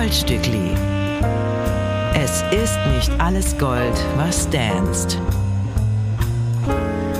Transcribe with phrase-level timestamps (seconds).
[0.00, 0.70] Goldstückli.
[2.14, 5.18] Es ist nicht alles Gold, was danst.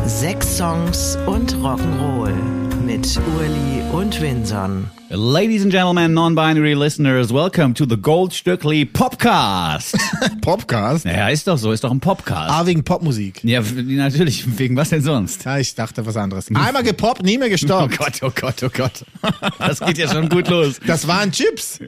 [0.06, 2.32] Sechs Songs und Rock'n'Roll
[2.86, 4.90] mit Urli und Winson.
[5.10, 9.98] Ladies and gentlemen, non-binary listeners, welcome to the Goldstückli Popcast.
[10.40, 11.04] Popcast?
[11.04, 12.50] naja, ist doch so, ist doch ein Popcast.
[12.50, 13.44] Ah, wegen Popmusik.
[13.44, 15.44] Ja, natürlich, wegen was denn sonst?
[15.44, 16.46] Ja, ich dachte was anderes.
[16.54, 17.98] Einmal gepoppt, nie mehr Oh gestoppt.
[17.98, 19.04] Gott, oh Gott, oh Gott.
[19.58, 20.80] Das geht ja schon gut los.
[20.86, 21.80] Das waren Chips.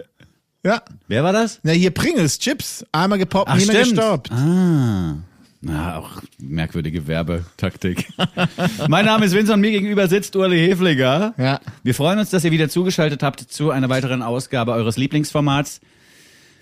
[0.65, 0.83] Ja.
[1.09, 1.59] Wer war das?
[1.63, 2.85] Na, hier Pringles, Chips.
[2.93, 4.31] Einmal gepoppt, nie mehr gestoppt.
[4.31, 5.17] Ah.
[5.61, 8.09] Na, auch merkwürdige Werbetaktik.
[8.89, 11.35] mein Name ist Vincent, mir gegenüber sitzt Urli Hefliger.
[11.37, 11.61] Ja.
[11.83, 15.81] Wir freuen uns, dass ihr wieder zugeschaltet habt zu einer weiteren Ausgabe eures Lieblingsformats.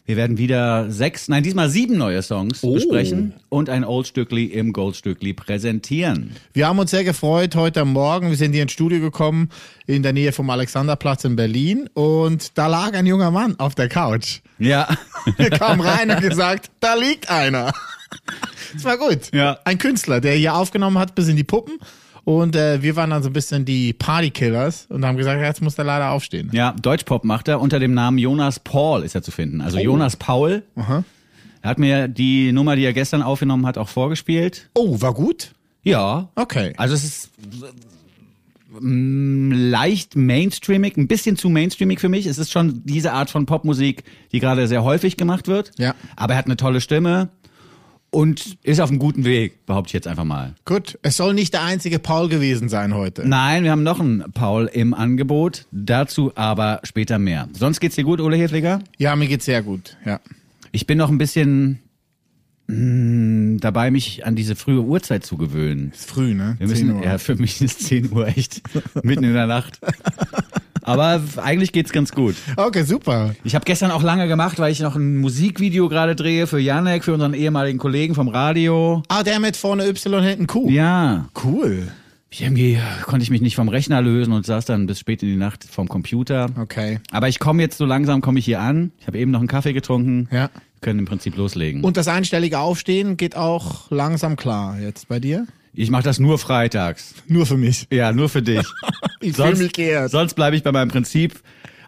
[0.06, 2.74] Wir werden wieder sechs, nein, diesmal sieben neue Songs Oh.
[2.74, 6.34] besprechen und ein Oldstückli im Goldstückli präsentieren.
[6.52, 8.30] Wir haben uns sehr gefreut heute Morgen.
[8.30, 9.50] Wir sind hier ins Studio gekommen,
[9.86, 11.88] in der Nähe vom Alexanderplatz in Berlin.
[11.95, 14.40] Und da lag ein junger Mann auf der Couch.
[14.59, 14.88] Ja.
[15.36, 17.73] Wir kamen rein und gesagt, da liegt einer.
[18.73, 19.32] Das war gut.
[19.32, 19.59] Ja.
[19.64, 21.79] Ein Künstler, der hier aufgenommen hat bis in die Puppen.
[22.24, 25.74] Und äh, wir waren dann so ein bisschen die Partykillers und haben gesagt, jetzt muss
[25.74, 26.51] der leider aufstehen.
[26.52, 29.60] Ja, Deutschpop macht er unter dem Namen Jonas Paul ist er zu finden.
[29.60, 30.63] Also Jonas Paul.
[30.76, 31.04] Aha.
[31.63, 34.71] Er hat mir die Nummer, die er gestern aufgenommen hat, auch vorgespielt.
[34.74, 35.52] Oh, war gut?
[35.82, 36.30] Ja.
[36.35, 36.73] Okay.
[36.76, 37.30] Also es ist
[38.80, 42.26] mm, leicht mainstreamig, ein bisschen zu mainstreamig für mich.
[42.26, 45.73] Es ist schon diese Art von Popmusik, die gerade sehr häufig gemacht wird.
[45.79, 45.95] Ja.
[46.16, 47.29] Aber er hat eine tolle Stimme
[48.11, 50.55] und ist auf einem guten Weg, behaupte ich jetzt einfach mal.
[50.65, 53.27] Gut, es soll nicht der einzige Paul gewesen sein heute.
[53.27, 55.66] Nein, wir haben noch einen Paul im Angebot.
[55.71, 57.49] Dazu aber später mehr.
[57.53, 58.81] Sonst geht's dir gut, Ole Hefliger?
[58.99, 59.97] Ja, mir geht's sehr gut.
[60.05, 60.21] Ja.
[60.73, 61.81] Ich bin noch ein bisschen
[62.66, 65.93] mm, dabei, mich an diese frühe Uhrzeit zu gewöhnen.
[65.94, 66.56] Ist früh, ne?
[66.59, 67.05] Wir 10 müssen, Uhr.
[67.05, 68.62] ja, für mich ist 10 Uhr echt
[69.03, 69.81] mitten in der Nacht.
[70.91, 72.34] Aber eigentlich geht's ganz gut.
[72.56, 73.34] Okay, super.
[73.44, 77.05] Ich habe gestern auch lange gemacht, weil ich noch ein Musikvideo gerade drehe für Janek,
[77.05, 79.03] für unseren ehemaligen Kollegen vom Radio.
[79.09, 80.69] Ah, der mit vorne Y hinten Q.
[80.71, 81.88] Ja, Cool.
[82.31, 85.28] ich irgendwie konnte ich mich nicht vom Rechner lösen und saß dann bis spät in
[85.31, 86.47] die Nacht vom Computer.
[86.60, 87.00] Okay.
[87.10, 88.93] Aber ich komme jetzt so langsam, komme ich hier an.
[89.00, 90.28] Ich habe eben noch einen Kaffee getrunken.
[90.31, 90.48] Ja.
[90.53, 91.82] Wir können im Prinzip loslegen.
[91.84, 95.47] Und das einstellige Aufstehen geht auch langsam klar jetzt bei dir?
[95.75, 97.14] Ich mache das nur freitags.
[97.26, 97.86] Nur für mich.
[97.92, 98.66] Ja, nur für dich.
[99.22, 100.10] Ich fühle mich geehrt.
[100.10, 101.42] sonst bleibe ich bei meinem Prinzip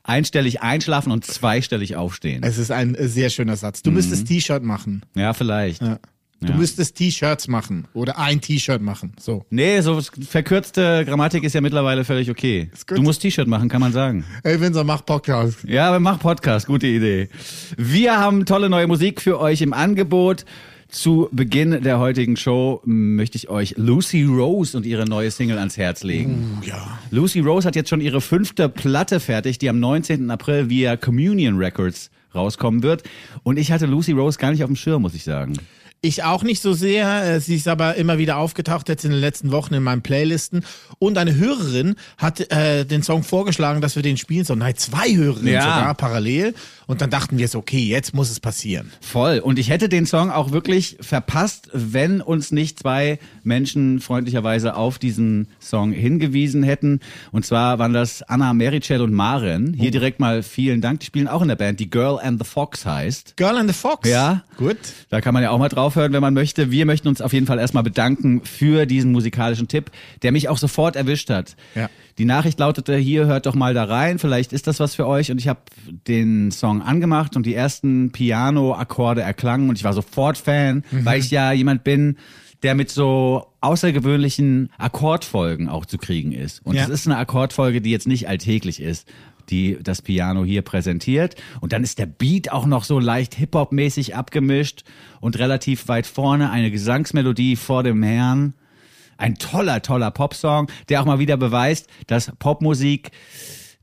[0.05, 2.43] einstellig einschlafen und zweistellig aufstehen.
[2.43, 3.81] Es ist ein äh, sehr schöner Satz.
[3.81, 5.03] Du müsstest T-Shirt machen.
[5.15, 5.81] Ja, vielleicht.
[5.81, 5.99] Ja.
[6.43, 6.57] Du Ja.
[6.57, 9.13] müsstest T-Shirts machen oder ein T-Shirt machen.
[9.19, 9.47] So.
[9.49, 12.71] Nee, so verkürzte Grammatik ist ja mittlerweile völlig okay.
[12.89, 14.25] Du musst T-Shirt machen, kann man sagen.
[14.43, 15.59] Ey, Vincent, mach Podcast.
[15.67, 17.29] Ja, mach Podcast, gute Idee.
[17.79, 20.45] Wir haben tolle neue Musik für euch im Angebot.
[20.93, 25.79] Zu Beginn der heutigen Show möchte ich euch Lucy Rose und ihre neue Single ans
[25.79, 26.61] Herz legen.
[26.67, 26.99] Ja.
[27.11, 30.31] Lucy Rose hat jetzt schon ihre fünfte Platte fertig, die am 19.
[30.31, 33.05] April via Communion Records rauskommen wird.
[33.43, 35.55] Und ich hatte Lucy Rose gar nicht auf dem Schirm, muss ich sagen.
[36.05, 37.25] Ich auch nicht so sehr.
[37.37, 40.65] Äh, Sie ist aber immer wieder aufgetaucht jetzt in den letzten Wochen in meinen Playlisten.
[40.99, 44.59] Und eine Hörerin hat äh, den Song vorgeschlagen, dass wir den spielen sollen.
[44.59, 45.63] Nein, zwei Hörerinnen Ja.
[45.63, 46.55] sogar parallel.
[46.89, 48.91] Und dann dachten wir so, okay, jetzt muss es passieren.
[49.01, 49.39] Voll.
[49.39, 54.99] Und ich hätte den Song auch wirklich verpasst, wenn uns nicht zwei Menschen freundlicherweise auf
[54.99, 56.99] diesen Song hingewiesen hätten.
[57.31, 59.73] Und zwar waren das Anna Mericel und Maren.
[59.79, 60.99] Hier direkt mal vielen Dank.
[61.01, 63.37] Die spielen auch in der Band, die Girl and the Fox heißt.
[63.37, 64.09] Girl and the Fox.
[64.09, 64.43] Ja.
[64.57, 64.77] Gut.
[65.11, 66.71] Da kann man ja auch mal draufhören, wenn man möchte.
[66.71, 69.91] Wir möchten uns auf jeden Fall erstmal bedanken für diesen musikalischen Tipp,
[70.23, 71.57] der mich auch sofort erwischt hat.
[71.75, 71.89] Ja.
[72.19, 75.31] Die Nachricht lautete, hier hört doch mal da rein, vielleicht ist das was für euch.
[75.31, 75.61] Und ich habe
[76.07, 81.31] den Song angemacht und die ersten Piano-Akkorde erklangen und ich war sofort Fan, weil ich
[81.31, 82.17] ja jemand bin,
[82.63, 86.65] der mit so außergewöhnlichen Akkordfolgen auch zu kriegen ist.
[86.65, 86.85] Und Ja.
[86.85, 89.09] es ist eine Akkordfolge, die jetzt nicht alltäglich ist
[89.51, 91.37] die das Piano hier präsentiert.
[91.61, 94.85] Und dann ist der Beat auch noch so leicht Hip-Hop-mäßig abgemischt
[95.21, 98.55] und relativ weit vorne eine Gesangsmelodie vor dem Herrn.
[99.19, 103.11] Ein toller, toller Popsong, der auch mal wieder beweist, dass Popmusik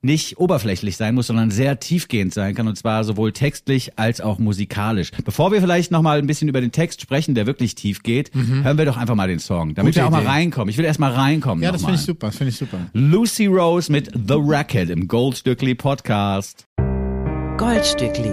[0.01, 4.39] nicht oberflächlich sein muss, sondern sehr tiefgehend sein kann und zwar sowohl textlich als auch
[4.39, 5.11] musikalisch.
[5.25, 8.31] Bevor wir vielleicht noch mal ein bisschen über den Text sprechen, der wirklich tief geht,
[8.33, 9.85] hören wir doch einfach mal den Song, damit Mhm.
[9.87, 10.29] Gute wir auch mal Idee.
[10.29, 10.69] reinkommen.
[10.69, 11.63] Ich will erst mal reinkommen.
[11.63, 11.87] Ja, das mal.
[11.89, 12.27] finde ich super.
[12.27, 12.77] Das finde ich super.
[12.93, 16.65] Lucy Rose mit The Racket im Goldstückli Podcast.
[17.57, 18.31] Goldstückli.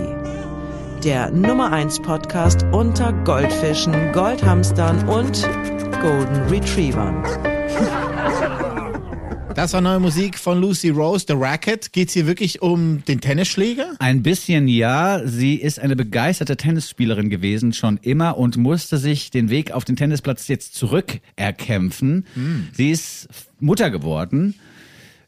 [1.04, 5.42] Der Nummer 1 Podcast unter Goldfischen, Goldhamstern und
[6.00, 7.22] Golden Retrievern.
[9.56, 11.90] Das war neue Musik von Lucy Rose, The Racket.
[11.94, 13.94] Geht's hier wirklich um den Tennisschläger?
[13.98, 15.26] Ein bisschen ja.
[15.26, 19.96] Sie ist eine begeisterte Tennisspielerin gewesen, schon immer, und musste sich den Weg auf den
[19.96, 22.26] Tennisplatz jetzt zurück erkämpfen.
[22.74, 24.56] Sie ist Mutter geworden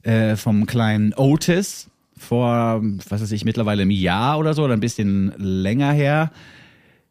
[0.03, 1.89] äh, vom kleinen Otis.
[2.19, 6.33] vor, was weiß ich, mittlerweile einem Jahr oder so oder ein bisschen länger her.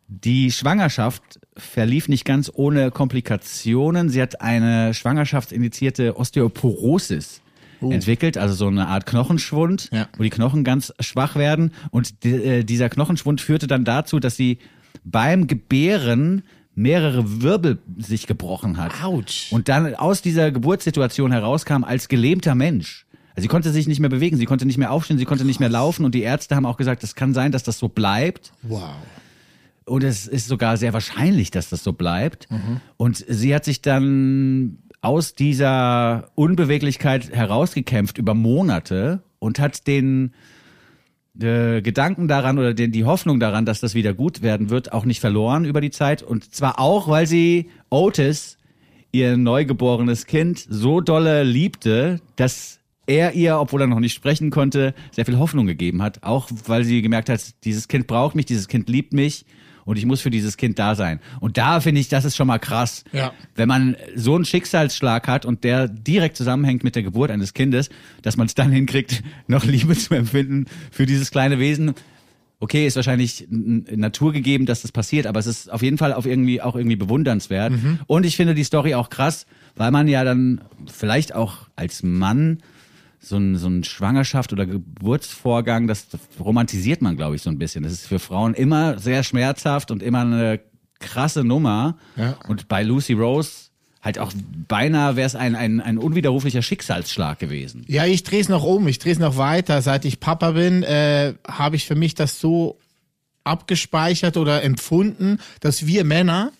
[0.07, 4.09] Die Schwangerschaft verlief nicht ganz ohne Komplikationen.
[4.09, 7.41] Sie hat eine schwangerschaftsindizierte Osteoporosis
[7.81, 10.07] entwickelt, also so eine Art Knochenschwund, Ja.
[10.17, 11.71] wo die Knochen ganz schwach werden.
[11.91, 14.57] Und äh, dieser Knochenschwund führte dann dazu, dass sie
[15.03, 16.43] beim Gebären
[16.73, 19.03] mehrere Wirbel sich gebrochen hat.
[19.03, 19.51] Autsch.
[19.51, 23.05] Und dann aus dieser Geburtssituation herauskam als gelähmter Mensch.
[23.35, 25.59] Also sie konnte sich nicht mehr bewegen, sie konnte nicht mehr aufstehen, sie konnte nicht
[25.59, 28.51] mehr laufen und die Ärzte haben auch gesagt, es kann sein, dass das so bleibt.
[28.63, 28.95] Wow.
[29.87, 32.47] Und es ist sogar sehr wahrscheinlich, dass das so bleibt.
[32.97, 40.33] Und sie hat sich dann aus dieser Unbeweglichkeit herausgekämpft über Monate und hat den
[41.39, 45.05] äh, Gedanken daran oder den, die Hoffnung daran, dass das wieder gut werden wird, auch
[45.05, 46.21] nicht verloren über die Zeit.
[46.21, 48.57] Und zwar auch, weil sie Otis,
[49.13, 54.93] ihr neugeborenes Kind, so dolle liebte, dass er ihr, obwohl er noch nicht sprechen konnte,
[55.11, 56.23] sehr viel Hoffnung gegeben hat.
[56.23, 59.45] Auch weil sie gemerkt hat, dieses Kind braucht mich, dieses Kind liebt mich
[59.87, 61.19] und ich muss für dieses Kind da sein.
[61.39, 63.03] Und da finde ich, das ist schon mal krass.
[63.13, 63.31] Ja.
[63.55, 67.89] Wenn man so einen Schicksalsschlag hat und der direkt zusammenhängt mit der Geburt eines Kindes,
[68.21, 71.93] dass man es dann hinkriegt, noch Liebe zu empfinden für dieses kleine Wesen.
[72.59, 76.11] Okay, ist wahrscheinlich n- n- naturgegeben, dass das passiert, aber es ist auf jeden Fall
[76.11, 77.71] auf irgendwie auch irgendwie bewundernswert.
[78.07, 79.45] Und ich finde die Story auch krass,
[79.75, 80.61] weil man ja dann
[80.91, 82.57] vielleicht auch als Mann
[83.27, 86.07] so ein, so ein Schwangerschaft oder Geburtsvorgang, das
[86.39, 87.83] romantisiert man, glaube ich, so ein bisschen.
[87.83, 90.59] Das ist für Frauen immer sehr schmerzhaft und immer eine
[90.99, 91.97] krasse Nummer.
[92.15, 92.37] Ja.
[92.47, 93.67] Und bei Lucy Rose
[94.01, 94.31] halt auch
[94.67, 97.83] beinahe wäre es ein, ein, ein unwiderruflicher Schicksalsschlag gewesen.
[97.87, 99.81] Ja, ich drehe es noch um, ich drehe es noch weiter.
[99.81, 102.79] Seit ich Papa bin, äh, habe ich für mich das so
[103.43, 106.51] abgespeichert oder empfunden, dass wir Männer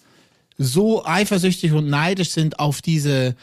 [0.58, 3.36] so eifersüchtig und neidisch sind auf diese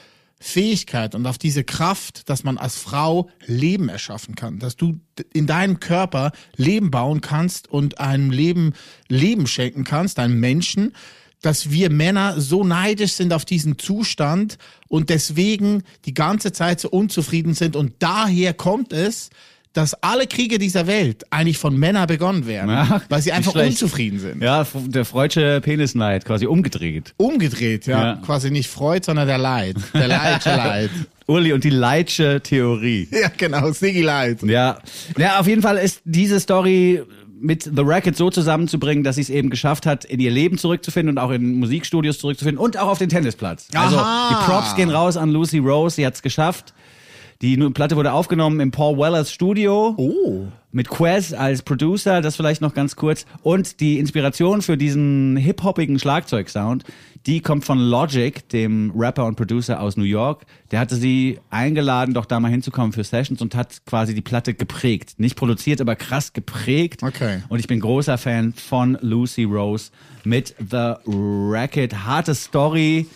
[0.46, 5.00] Fähigkeit und auf diese Kraft, dass man als Frau Leben erschaffen kann, dass du
[5.32, 8.74] in deinem Körper Leben bauen kannst und einem Leben
[9.08, 10.92] Leben schenken kannst, einem Menschen,
[11.40, 16.90] dass wir Männer so neidisch sind auf diesen Zustand und deswegen die ganze Zeit so
[16.90, 17.74] unzufrieden sind.
[17.74, 19.30] Und daher kommt es,
[19.74, 24.20] dass alle Kriege dieser Welt eigentlich von Männern begonnen werden, Ja, weil sie einfach unzufrieden
[24.20, 24.42] sind.
[24.42, 27.12] Ja, der freudsche Penisneid quasi umgedreht.
[27.16, 28.02] Umgedreht, ja.
[28.04, 28.16] Ja.
[28.24, 29.76] Quasi nicht Freud, sondern der Leid.
[29.92, 30.90] Der Leidsche Leid.
[31.26, 33.08] Uli und die Leitsche Theorie.
[33.12, 34.42] Ja, genau, Siggy Leid.
[34.44, 34.78] Ja.
[35.18, 37.02] ja, auf jeden Fall ist diese Story
[37.40, 41.16] mit The Racket so zusammenzubringen, dass sie es eben geschafft hat, in ihr Leben zurückzufinden
[41.16, 43.68] und auch in Musikstudios zurückzufinden und auch auf den Tennisplatz.
[43.74, 44.28] Also Aha.
[44.30, 46.72] die Props gehen raus an Lucy Rose, sie hat es geschafft.
[47.44, 49.92] Die Platte wurde aufgenommen im Paul Wellers Studio.
[49.98, 50.46] Oh.
[50.72, 53.26] Mit Quez als Producer, das vielleicht noch ganz kurz.
[53.42, 56.84] Und die Inspiration für diesen hip-hoppigen Schlagzeugsound,
[57.26, 60.46] die kommt von Logic, dem Rapper und Producer aus New York.
[60.70, 64.54] Der hatte sie eingeladen, doch da mal hinzukommen für Sessions und hat quasi die Platte
[64.54, 65.16] geprägt.
[65.18, 67.02] Nicht produziert, aber krass geprägt.
[67.02, 67.42] Okay.
[67.50, 69.90] Und ich bin großer Fan von Lucy Rose
[70.24, 72.06] mit The Racket.
[72.06, 73.06] Harte Story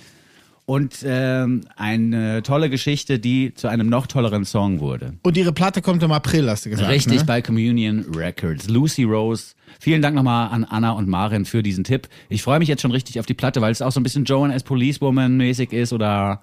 [0.69, 5.15] und ähm, eine tolle Geschichte, die zu einem noch tolleren Song wurde.
[5.23, 6.91] Und ihre Platte kommt im April, hast du gesagt.
[6.91, 7.25] Richtig, ne?
[7.25, 8.69] bei Communion Records.
[8.69, 9.55] Lucy Rose.
[9.81, 12.09] Vielen Dank nochmal an Anna und Marin für diesen Tipp.
[12.29, 14.26] Ich freue mich jetzt schon richtig auf die Platte, weil es auch so ein bisschen
[14.26, 16.43] Joan as Policewoman mäßig ist oder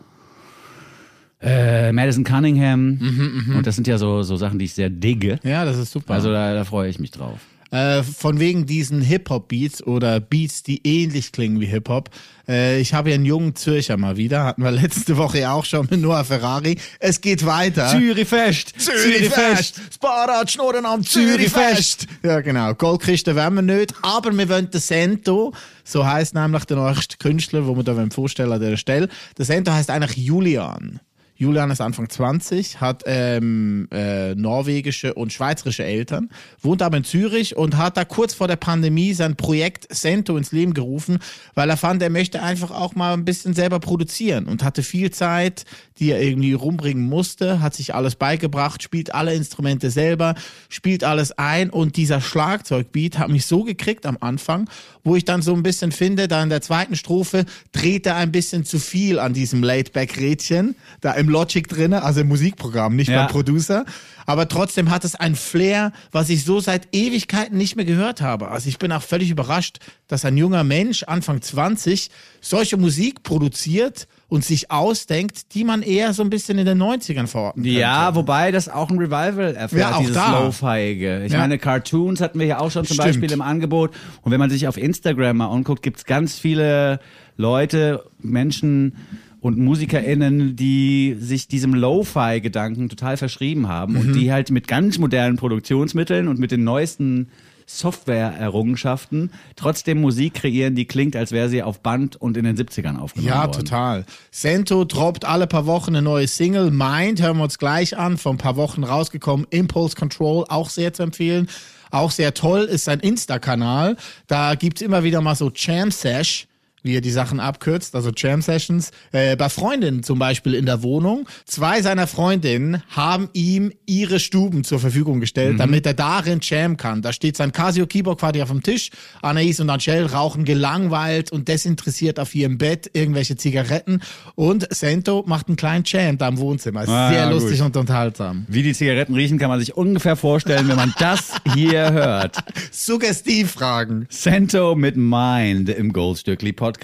[1.39, 2.97] äh, Madison Cunningham.
[2.97, 5.39] Mhm, und das sind ja so, so Sachen, die ich sehr digge.
[5.43, 6.15] Ja, das ist super.
[6.15, 7.41] Also da, da freue ich mich drauf.
[7.75, 12.09] Äh, von wegen diesen Hip-Hop-Beats oder Beats, die ähnlich klingen wie Hip-Hop.
[12.47, 15.65] Äh, ich habe ja einen jungen Zürcher mal wieder, hatten wir letzte Woche ja auch
[15.65, 16.77] schon mit Noah Ferrari.
[16.99, 17.89] Es geht weiter.
[17.89, 18.75] Zürich Fest!
[18.77, 19.81] Zürich Fest!
[19.93, 22.07] Sparat, Schnurren am Zürich Fest!
[22.23, 22.73] Ja, genau.
[22.75, 25.53] Goldkiste wollen wir nicht, aber wir wollen den Sento,
[25.83, 29.09] so heißt nämlich der neueste Künstler, wo wir da vorstellen an der Stelle.
[29.37, 31.01] Der Sento heißt eigentlich Julian.
[31.37, 36.29] Julian ist Anfang 20, hat ähm, äh, norwegische und schweizerische Eltern,
[36.61, 40.53] wohnt aber in Zürich und hat da kurz vor der Pandemie sein Projekt Sento ins
[40.53, 41.19] Leben gerufen,
[41.53, 45.11] weil er fand, er möchte einfach auch mal ein bisschen selber produzieren und hatte viel
[45.11, 45.65] Zeit,
[45.99, 50.35] die er irgendwie rumbringen musste, hat sich alles beigebracht, spielt alle Instrumente selber,
[50.69, 54.69] spielt alles ein und dieser Schlagzeugbeat hat mich so gekriegt am Anfang,
[55.03, 58.31] wo ich dann so ein bisschen finde, da in der zweiten Strophe dreht er ein
[58.31, 63.23] bisschen zu viel an diesem Laidback-Rädchen, da im Logic drinne, also im Musikprogramm, nicht Ja.
[63.23, 63.85] beim Producer.
[64.27, 68.49] Aber trotzdem hat es ein Flair, was ich so seit Ewigkeiten nicht mehr gehört habe.
[68.49, 69.77] Also ich bin auch völlig überrascht,
[70.07, 72.09] dass ein junger Mensch, Anfang 20,
[72.41, 77.27] solche Musik produziert und sich ausdenkt, die man eher so ein bisschen in den 90ern
[77.27, 77.77] verorten könnte.
[77.79, 80.43] Ja, wobei das auch ein Revival erfährt, Ja, auch dieses da.
[80.43, 81.23] Lo-Fiige.
[81.25, 81.37] Ich Ja.
[81.39, 83.07] meine, Cartoons hatten wir ja auch schon zum Stimmt.
[83.09, 83.91] Beispiel im Angebot.
[84.23, 86.99] Und wenn man sich auf Instagram mal anguckt, gibt's ganz viele
[87.37, 88.95] Leute, Menschen
[89.45, 93.99] und MusikerInnen, die sich diesem Lo-Fi-Gedanken total verschrieben haben Mhm.
[93.99, 97.27] und die halt mit ganz modernen Produktionsmitteln und mit den neuesten
[97.67, 102.97] Software-Errungenschaften trotzdem Musik kreieren, die klingt, als wäre sie auf Band und in den 70ern
[102.97, 103.51] aufgenommen Ja, worden.
[103.65, 104.05] total.
[104.31, 106.71] Sento droppt alle paar Wochen eine neue Single.
[106.71, 108.17] Mind hören wir uns gleich an.
[108.17, 109.45] Vor ein paar Wochen rausgekommen.
[109.51, 111.47] Impulse Control, auch sehr zu empfehlen.
[111.91, 113.95] Auch sehr toll ist sein Insta-Kanal.
[114.27, 116.47] Da gibt's immer wieder mal so Jam Sesh
[116.85, 120.83] wie er die Sachen abkürzt, also Jam Sessions, äh, bei Freundinnen zum Beispiel in der
[120.83, 121.27] Wohnung.
[121.45, 127.01] Zwei seiner Freundinnen haben ihm ihre Stuben zur Verfügung gestellt, damit er darin jam kann.
[127.01, 128.91] Da steht sein Casio Keyboard quasi auf dem Tisch.
[129.21, 134.01] Anais und Angel rauchen gelangweilt und desinteressiert auf ihrem Bett irgendwelche Zigaretten
[134.35, 136.83] und Sento macht einen kleinen Jam da im Wohnzimmer.
[136.83, 137.41] Ist Ah, sehr gut.
[137.41, 138.45] lustig und unterhaltsam.
[138.47, 142.37] Wie die Zigaretten riechen, kann man sich ungefähr vorstellen, wenn man das hier hört.
[142.71, 144.05] Suggestivfragen.
[144.09, 146.74] Sento mit Mind im Goldstückli Podcast.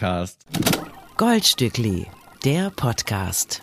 [1.17, 2.07] Goldstückli,
[2.43, 3.62] der Podcast.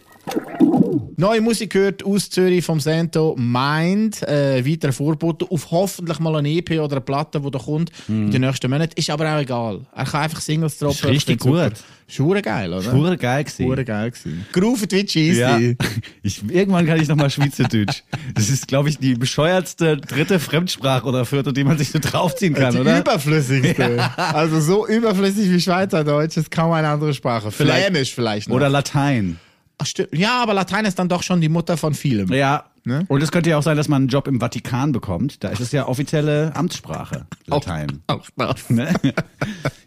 [1.17, 4.23] Neue Musik gehört aus Zürich vom Sento Mind.
[4.23, 8.31] Äh, weiter Vorboten auf hoffentlich mal eine EP oder eine Platte, die da kommt in
[8.31, 8.93] den nächsten Monaten.
[8.95, 9.81] Ist aber auch egal.
[9.95, 10.95] Er kann einfach Singles droppen.
[10.97, 11.73] Ist richtig gut.
[12.07, 12.89] Schure geil, oder?
[12.91, 13.65] Pure geil gewesen.
[13.67, 14.47] Schure geil gewesen.
[14.53, 15.59] Groove Twitch ist Ja.
[15.59, 15.77] die.
[16.23, 18.03] Ich, irgendwann kann ich nochmal Schweizerdeutsch.
[18.35, 22.55] Das ist, glaube ich, die bescheuertste dritte Fremdsprache oder vierte, die man sich so draufziehen
[22.55, 23.01] kann, die oder?
[23.01, 24.09] überflüssigste.
[24.17, 27.51] Also so überflüssig wie Schweizerdeutsch ist kaum eine andere Sprache.
[27.51, 28.57] Vielleicht- Flämisch vielleicht noch.
[28.57, 29.39] Oder Latein.
[29.79, 29.87] Ach.
[30.13, 32.33] Ja, aber Latein ist dann doch schon die Mutter von vielem.
[32.33, 32.65] Ja.
[32.85, 33.05] Ne?
[33.09, 35.45] Und es könnte ja auch sein, dass man einen Job im Vatikan bekommt.
[35.45, 38.03] Da ist es ja offizielle Amtssprache, Latein.
[38.07, 38.71] Auch das.
[38.71, 38.93] Ne?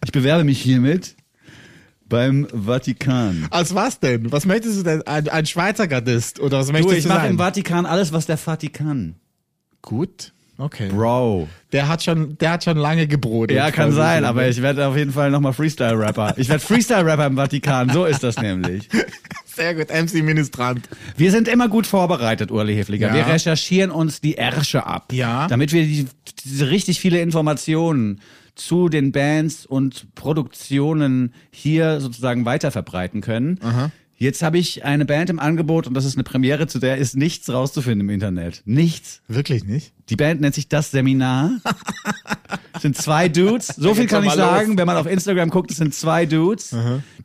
[0.06, 1.16] Ich bewerbe mich hiermit
[2.08, 3.48] beim Vatikan.
[3.50, 4.32] Als was denn?
[4.32, 5.02] Was möchtest du denn?
[5.08, 6.40] Ein, ein Schweizer Gardist?
[6.40, 7.32] Oder was Du, möchtest ich du mache sein?
[7.32, 9.16] im Vatikan alles, was der Vatikan.
[9.82, 10.34] Gut.
[10.58, 10.90] Okay.
[10.90, 11.48] Bro.
[11.72, 13.58] Der hat schon, der hat schon lange gebrodet.
[13.58, 16.36] Ja, kann sein, aber ich werde auf jeden Fall nochmal Freestyle-Rapper.
[16.38, 18.88] Ich werde Freestyle-Rapper im Vatikan, so ist das nämlich.
[19.62, 20.90] Sehr gut, MC Ministrant.
[21.16, 23.10] Wir sind immer gut vorbereitet, Urli Hefliger.
[23.10, 23.14] Ja.
[23.14, 25.14] Wir recherchieren uns die Ärsche ab.
[25.14, 25.48] Ja.
[25.48, 26.08] Damit wir die,
[26.44, 28.22] diese richtig viele Informationen
[28.56, 33.60] zu den Bands und Produktionen hier sozusagen weiter verbreiten können.
[34.22, 37.18] Jetzt habe ich eine Band im Angebot und das ist eine Premiere, zu der ist
[37.18, 38.62] nichts rauszufinden im Internet.
[38.66, 39.24] Nichts.
[39.28, 39.94] Wirklich nicht?
[40.10, 41.50] Die Band nennt sich Das Seminar.
[42.80, 43.70] Sind zwei Dudes.
[43.70, 44.78] So viel kann ich sagen, los.
[44.78, 46.76] wenn man auf Instagram guckt, es sind zwei Dudes.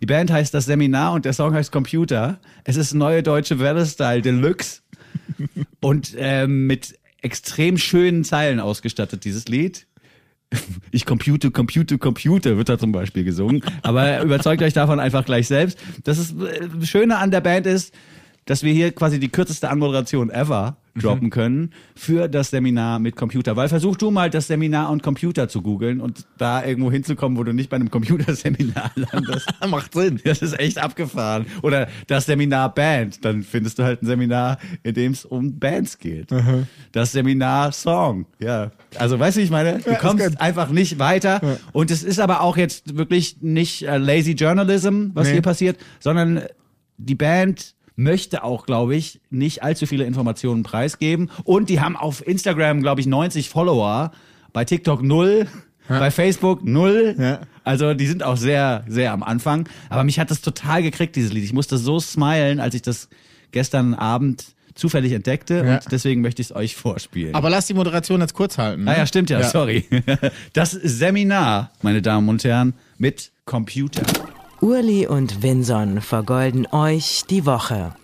[0.01, 2.41] Die Band heißt Das Seminar und der Song heißt Computer.
[2.65, 4.81] Es ist neue deutsche Welle-Style Deluxe
[5.83, 9.87] und ähm, mit extrem schönen Zeilen ausgestattet, dieses Lied.
[10.93, 13.63] Ich compute, compute, computer wird da zum Beispiel gesungen.
[13.83, 15.79] Aber überzeugt euch davon einfach gleich selbst.
[16.05, 17.93] Das ist, äh, Schöne an der Band ist,
[18.47, 23.55] dass wir hier quasi die kürzeste Anmoderation ever droppen können für das Seminar mit Computer.
[23.55, 27.45] Weil versuch du mal das Seminar und Computer zu googeln und da irgendwo hinzukommen, wo
[27.45, 29.47] du nicht bei einem Computerseminar landest.
[29.69, 30.21] Macht Sinn.
[30.25, 31.45] Das ist echt abgefahren.
[31.61, 35.99] Oder das Seminar Band, dann findest du halt ein Seminar, in dem es um Bands
[35.99, 36.31] geht.
[36.93, 38.71] Das Seminar Song, ja.
[38.99, 41.59] Also weißt du, wie ich meine, du ist kommst einfach nicht weiter.
[41.73, 45.35] Und es ist aber auch jetzt wirklich nicht äh, lazy Journalism, was Nee.
[45.35, 46.41] hier passiert, sondern
[46.97, 51.31] die Band möchte auch, glaube ich, nicht allzu viele Informationen preisgeben.
[51.45, 54.13] Und die haben auf Instagram, glaube ich, 90 Follower,
[54.53, 55.47] bei TikTok null,
[55.89, 57.17] bei Facebook null.
[57.19, 57.41] Ja.
[57.65, 59.69] Also die sind auch sehr, sehr am Anfang.
[59.89, 61.45] Aber mich hat das total gekriegt, dieses Lied.
[61.45, 63.09] Ich musste so smilen, als ich das
[63.51, 65.65] gestern Abend zufällig entdeckte.
[65.65, 65.75] Ja.
[65.77, 67.35] Und deswegen möchte ich es euch vorspielen.
[67.35, 68.85] Aber lass die Moderation jetzt kurz halten.
[68.85, 68.91] Ne?
[68.93, 69.85] ah ja, stimmt ja, sorry.
[70.53, 74.03] Das Seminar, meine Damen und Herren, mit Computer.
[74.61, 77.95] Urli und Vinson vergolden euch die Woche.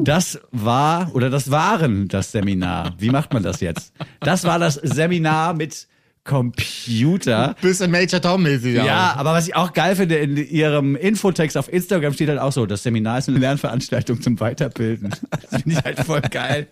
[0.00, 2.94] Das war oder das waren das Seminar.
[2.98, 3.92] Wie macht man das jetzt?
[4.20, 5.86] Das war das Seminar mit
[6.24, 7.54] Computer.
[7.60, 8.74] Bisschen Major Tom mäßig.
[8.76, 12.50] Ja, aber was ich auch geil finde, in ihrem Infotext auf Instagram steht halt auch
[12.50, 15.10] so, das Seminar ist eine Lernveranstaltung zum Weiterbilden.
[15.30, 16.66] Das finde ich halt voll geil.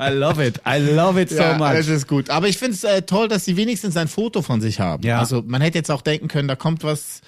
[0.00, 0.60] I love it.
[0.68, 1.72] I love it so Ja, much.
[1.74, 2.30] das ist gut.
[2.30, 5.04] Aber ich finde es äh, toll, dass sie wenigstens ein Foto von sich haben.
[5.04, 5.20] Ja.
[5.20, 7.20] Also man hätte jetzt auch denken können, da kommt was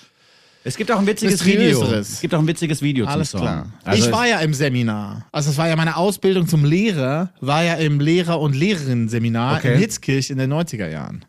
[0.68, 1.82] Es gibt auch ein witziges Video.
[1.92, 3.46] Es gibt auch ein witziges Video Alles zum Song.
[3.48, 3.66] klar.
[3.84, 5.26] Also, ich war ja im Seminar.
[5.32, 9.72] Also es war ja meine Ausbildung zum Lehrer, war ja im Lehrer- und Lehrerinnen-Seminar Okay.
[9.74, 11.24] in Hitzkirch in den 90er Jahren.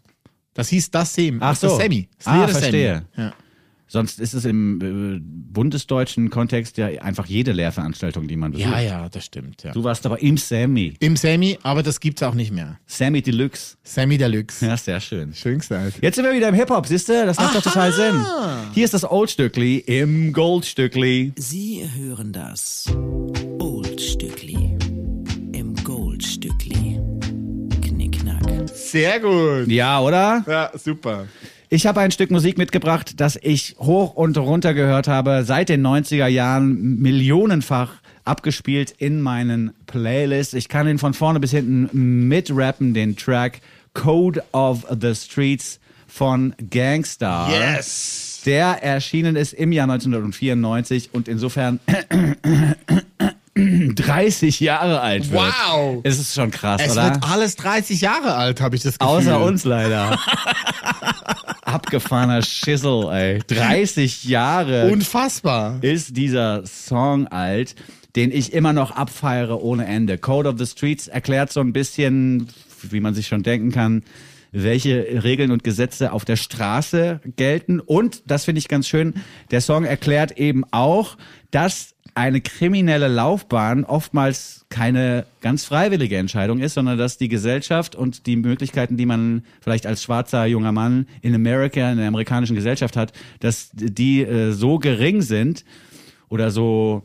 [0.53, 1.37] Das hieß das Sem.
[1.41, 1.77] Ach das so.
[1.77, 2.09] Semi.
[2.17, 3.03] Das Ah, verstehe.
[3.15, 3.33] Ja.
[3.89, 5.19] Sonst ist es im äh,
[5.51, 8.69] bundesdeutschen Kontext ja einfach jede Lehrveranstaltung, die man besucht.
[8.71, 9.63] ja, ja, das stimmt.
[9.63, 9.73] Ja.
[9.73, 10.93] Du warst aber im Semi.
[10.99, 12.79] Im Semi, aber das gibt's auch nicht mehr.
[12.85, 13.75] Semi Deluxe.
[13.83, 14.65] Semi Deluxe.
[14.65, 15.33] Ja, sehr schön.
[15.33, 15.99] Schön gesagt.
[16.01, 17.25] Jetzt sind wir wieder im Hip-Hop, siehste?
[17.25, 18.25] Das macht doch total Sinn.
[18.73, 21.33] Hier ist das Oldstückli im Goldstückli.
[21.35, 22.85] Sie hören das
[23.59, 24.77] Oldstückli
[25.53, 26.99] im Goldstückli.
[27.81, 28.69] Knickknack.
[28.73, 29.67] Sehr gut.
[29.67, 30.43] Ja, oder?
[30.47, 31.27] Ja, super.
[31.71, 35.85] Ich habe ein Stück Musik mitgebracht, das ich hoch und runter gehört habe, seit den
[35.85, 37.91] 90er Jahren millionenfach
[38.25, 40.55] abgespielt in meinen Playlists.
[40.55, 43.61] Ich kann ihn von vorne bis hinten mitrappen, den Track
[43.93, 47.51] Code of the Streets von Gangstar.
[47.51, 48.41] Yes!
[48.47, 51.79] Der erschienen ist im Jahr 1994 und insofern
[53.95, 55.41] 30 Jahre alt wird.
[55.71, 56.01] Wow.
[56.03, 57.05] Es ist schon krass, Es oder?
[57.05, 59.15] wird alles 30 Jahre alt, habe ich das Gefühl.
[59.15, 60.17] Außer uns leider.
[61.63, 63.39] Abgefahrener Schissel, ey.
[63.47, 65.77] 30 Jahre Unfassbar.
[65.81, 67.75] ist dieser Song alt,
[68.15, 70.17] den ich immer noch abfeiere ohne Ende.
[70.17, 72.47] Code of the Streets erklärt so ein bisschen,
[72.81, 74.03] wie man sich schon denken kann,
[74.51, 77.79] welche Regeln und Gesetze auf der Straße gelten.
[77.79, 79.13] Und, das finde ich ganz schön,
[79.51, 81.17] der Song erklärt eben auch,
[81.51, 88.25] dass eine kriminelle Laufbahn oftmals keine ganz freiwillige Entscheidung ist, sondern dass die Gesellschaft und
[88.25, 92.97] die Möglichkeiten, die man vielleicht als schwarzer junger Mann in Amerika, in der amerikanischen Gesellschaft
[92.97, 95.63] hat, dass die äh, so gering sind
[96.27, 97.03] oder so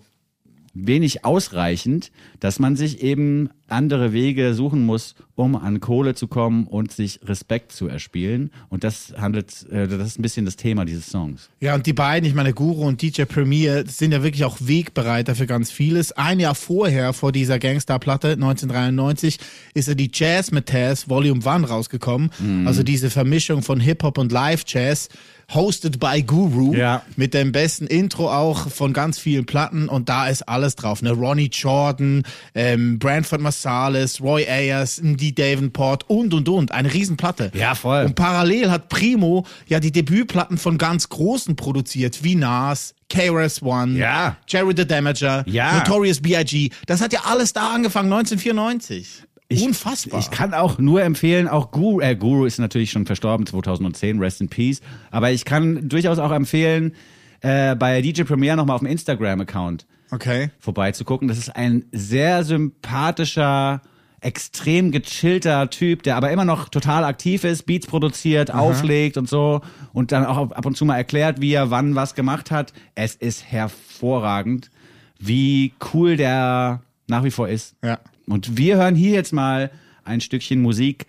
[0.75, 6.67] wenig ausreichend, dass man sich eben andere Wege suchen muss, um an Kohle zu kommen
[6.67, 8.51] und sich Respekt zu erspielen.
[8.69, 11.49] Und das handelt, äh, das ist ein bisschen das Thema dieses Songs.
[11.61, 15.35] Ja, und die beiden, ich meine, Guru und DJ Premier, sind ja wirklich auch Wegbereiter
[15.35, 16.13] für ganz vieles.
[16.13, 19.39] Ein Jahr vorher, vor dieser Gangster-Platte, 1993,
[19.73, 22.31] ist ja die Jazz Mataz Volume 1 rausgekommen.
[22.67, 25.09] Also diese Vermischung von Hip-Hop und Live-Jazz,
[25.53, 26.75] hosted by Guru.
[26.75, 27.03] Ja.
[27.17, 29.89] Mit dem besten Intro auch von ganz vielen Platten.
[29.89, 31.03] Und da ist alles drauf.
[31.03, 31.11] Ne?
[31.11, 32.23] Ronnie Jordan,
[32.55, 36.73] ähm, Branford Marsalis, Roy Ayers, die Davenport und, und, und.
[36.73, 37.51] Eine Riesenplatte.
[37.55, 38.05] Ja, voll.
[38.05, 43.99] Und parallel hat Primo ja die Debütplatten von ganz Großen produziert, wie Nas, KRS One,
[43.99, 44.37] Ja.
[44.49, 45.79] Jerry the Damager, Ja.
[45.79, 46.71] Notorious B.I.G.
[46.87, 49.25] Das hat ja alles da angefangen, 1994.
[49.49, 50.21] Ich- Unfassbar.
[50.21, 54.41] Ich kann auch nur empfehlen, auch Guru, äh, Guru ist natürlich schon verstorben, 2010, rest
[54.41, 54.81] in peace.
[55.11, 56.95] Aber ich kann durchaus auch empfehlen,
[57.41, 60.51] äh, bei DJ Premier nochmal auf dem Instagram-Account okay.
[60.59, 61.29] vorbeizugucken.
[61.29, 63.83] Das ist ein sehr sympathischer,
[64.21, 69.61] extrem gechillter Typ, der aber immer noch total aktiv ist, Beats produziert, auflegt und so
[69.93, 72.73] und dann auch ab und zu mal erklärt, wie er wann was gemacht hat.
[72.95, 74.71] Es ist hervorragend,
[75.19, 77.77] wie cool der nach wie vor ist.
[77.85, 77.99] Ja.
[78.27, 79.71] Und wir hören hier jetzt mal
[80.05, 81.07] ein Stückchen Musik,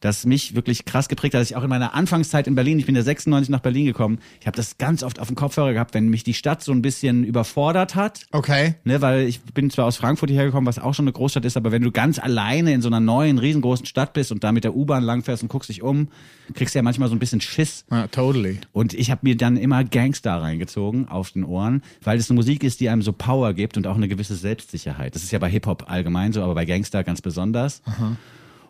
[0.00, 1.40] das mich wirklich krass geprägt hat.
[1.40, 4.18] dass Ich auch in meiner Anfangszeit in Berlin, ich bin ja 96 nach Berlin gekommen,
[4.40, 6.82] ich habe das ganz oft auf dem Kopfhörer gehabt, wenn mich die Stadt so ein
[6.82, 8.26] bisschen überfordert hat.
[8.32, 8.74] Okay.
[8.84, 11.56] Ne, weil ich bin zwar aus Frankfurt hierher gekommen, was auch schon eine Großstadt ist,
[11.56, 14.64] aber wenn du ganz alleine in so einer neuen, riesengroßen Stadt bist und da mit
[14.64, 16.08] der U-Bahn langfährst und guckst dich um,
[16.54, 17.84] kriegst du ja manchmal so ein bisschen Schiss.
[17.90, 18.58] Ja, totally.
[18.72, 22.64] Und ich habe mir dann immer Gangster reingezogen auf den Ohren, weil es eine Musik
[22.64, 25.14] ist, die einem so Power gibt und auch eine gewisse Selbstsicherheit.
[25.14, 27.82] Das ist ja bei Hip-Hop allgemein so, aber bei Gangster ganz besonders.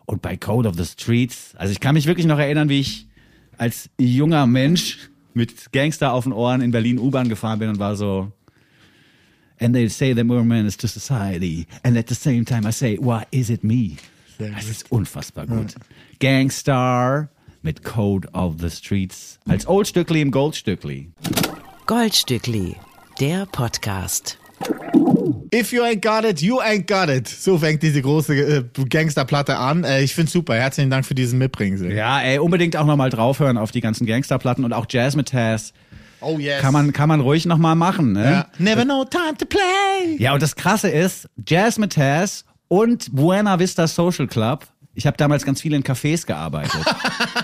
[0.05, 3.07] Und bei Code of the Streets, also ich kann mich wirklich noch erinnern, wie ich
[3.57, 7.95] als junger Mensch mit Gangster auf den Ohren in Berlin U-Bahn gefahren bin und war
[7.95, 8.31] so,
[9.59, 11.67] And they say that we're menace to society.
[11.83, 13.97] And at the same time I say, why is it me?
[14.39, 15.75] Das ist unfassbar gut.
[16.19, 17.29] Gangstar
[17.61, 21.11] mit Code of the Streets als Oldstückli im Goldstückli.
[21.85, 22.75] Goldstückli,
[23.19, 24.39] der Podcast.
[25.53, 27.27] If you ain't got it, you ain't got it.
[27.27, 29.83] So fängt diese große äh, Gangsterplatte an.
[29.83, 30.55] Äh, ich find's super.
[30.55, 31.91] Herzlichen Dank für diesen Mitbringsel.
[31.93, 35.73] Ja, ey, unbedingt auch nochmal draufhören auf die ganzen Gangsterplatten und auch Jazzmetaz.
[36.21, 36.61] Oh yes.
[36.61, 38.23] Kann man, kann man ruhig nochmal machen, ne?
[38.23, 38.47] ja.
[38.59, 40.17] Never no time to play.
[40.17, 44.67] Ja, und das Krasse ist, Jazzmetaz und Buena Vista Social Club.
[44.93, 46.81] Ich habe damals ganz viel in Cafés gearbeitet.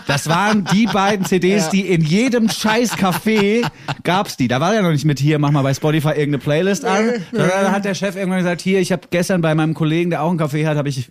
[0.06, 1.72] Das waren die beiden CDs, Ja.
[1.72, 3.66] die in jedem scheiß Café
[4.04, 4.50] gab's die.
[4.50, 7.24] Da war ja noch nicht mit hier, mach mal bei Spotify irgendeine Playlist an.
[7.32, 10.24] Sondern da hat der Chef irgendwann gesagt, hier, ich habe gestern bei meinem Kollegen, der
[10.24, 11.08] auch einen Café hat, habe ich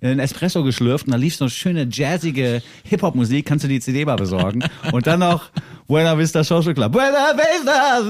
[0.00, 4.16] einen Espresso geschlürft und da lief so schöne jazzige Hip-Hop-Musik, kannst du die CD mal
[4.16, 4.62] besorgen.
[4.92, 5.50] Und dann noch
[5.88, 6.92] Buena Vista Social Club.
[6.92, 8.02] Buena Vista,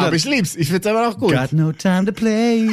[0.00, 0.54] Aber ich lieb's.
[0.54, 1.32] Ich find's immer noch gut.
[1.32, 2.68] Got no time to play.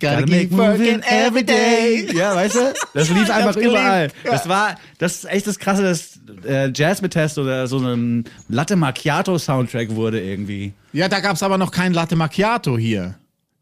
[0.00, 2.08] Gotta keep working every day.
[2.14, 2.74] Ja, weißt du?
[2.94, 4.10] Das lief einfach überall.
[4.24, 8.24] Das war, das ist echt das Krasse, dass äh, Jazz mit Test oder so ein
[8.48, 10.74] Latte Macchiato Soundtrack wurde irgendwie.
[10.92, 13.16] Ja, da gab's aber noch kein Latte Macchiato hier.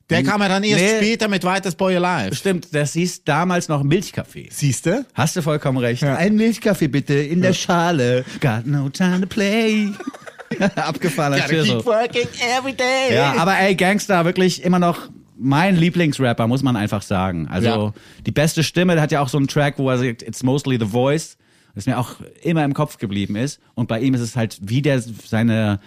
[0.08, 0.96] Der kam ja dann erst Nee.
[0.98, 2.36] später mit Weiters Boy Alive.
[2.36, 4.48] Stimmt, das hieß damals noch Milchkaffee.
[4.52, 5.04] Siehste?
[5.14, 6.04] Hast du vollkommen recht.
[6.04, 8.24] Ein Milchkaffee bitte in der Schale.
[8.40, 9.88] Got no time to play.
[10.76, 13.12] Abgefahrener Gotta keep working every day.
[13.14, 17.48] Ja, aber ey, Gangster wirklich immer noch mein Lieblingsrapper, muss man einfach sagen.
[17.48, 17.92] Also Ja.
[18.24, 20.78] die beste Stimme, der hat ja auch so einen Track, wo er sagt, it's mostly
[20.78, 21.36] the voice,
[21.74, 23.60] das mir auch immer im Kopf geblieben ist.
[23.74, 25.80] Und bei ihm ist es halt, wie der seine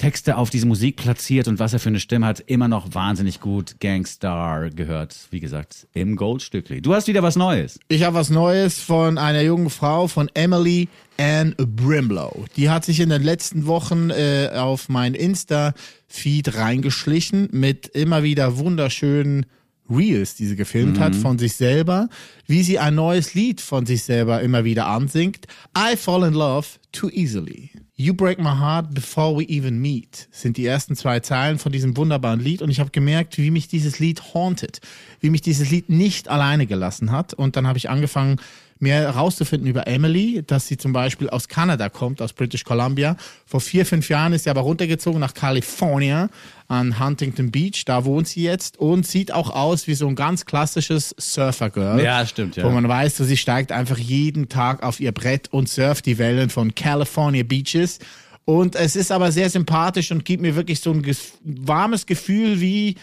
[0.00, 3.38] Texte auf diese Musik platziert und was er für eine Stimme hat, immer noch wahnsinnig
[3.38, 3.80] gut.
[3.80, 6.80] Gangstar gehört, wie gesagt, im Goldstückli.
[6.80, 7.78] Du hast wieder was Neues.
[7.88, 12.46] Ich habe was Neues von einer jungen Frau, von Emily Ann Brimlow.
[12.56, 18.56] Die hat sich in den letzten Wochen äh, auf mein Insta-Feed reingeschlichen mit immer wieder
[18.56, 19.44] wunderschönen
[19.90, 22.08] Reels, die sie gefilmt hat von sich selber,
[22.46, 25.46] wie sie ein neues Lied von sich selber immer wieder ansingt.
[25.76, 27.70] I fall in love too easily.
[28.00, 31.98] You break my heart before we even meet sind die ersten zwei Zeilen von diesem
[31.98, 32.62] wunderbaren Lied.
[32.62, 34.80] Und ich habe gemerkt, wie mich dieses Lied haunted,
[35.20, 37.34] wie mich dieses Lied nicht alleine gelassen hat.
[37.34, 38.40] Und dann habe ich angefangen,
[38.80, 43.16] mehr herauszufinden über Emily, dass sie zum Beispiel aus Kanada kommt, aus British Columbia.
[43.46, 46.28] Vor vier, fünf Jahren ist sie aber runtergezogen nach California
[46.68, 47.84] an Huntington Beach.
[47.84, 52.02] Da wohnt sie jetzt und sieht auch aus wie so ein ganz klassisches Surfer-Girl.
[52.02, 52.64] Ja, stimmt, ja.
[52.64, 56.18] Wo man weiß, so sie steigt einfach jeden Tag auf ihr Brett und surft die
[56.18, 57.98] Wellen von California Beaches.
[58.44, 61.04] Und es ist aber sehr sympathisch und gibt mir wirklich so ein
[61.44, 62.96] warmes Gefühl, wie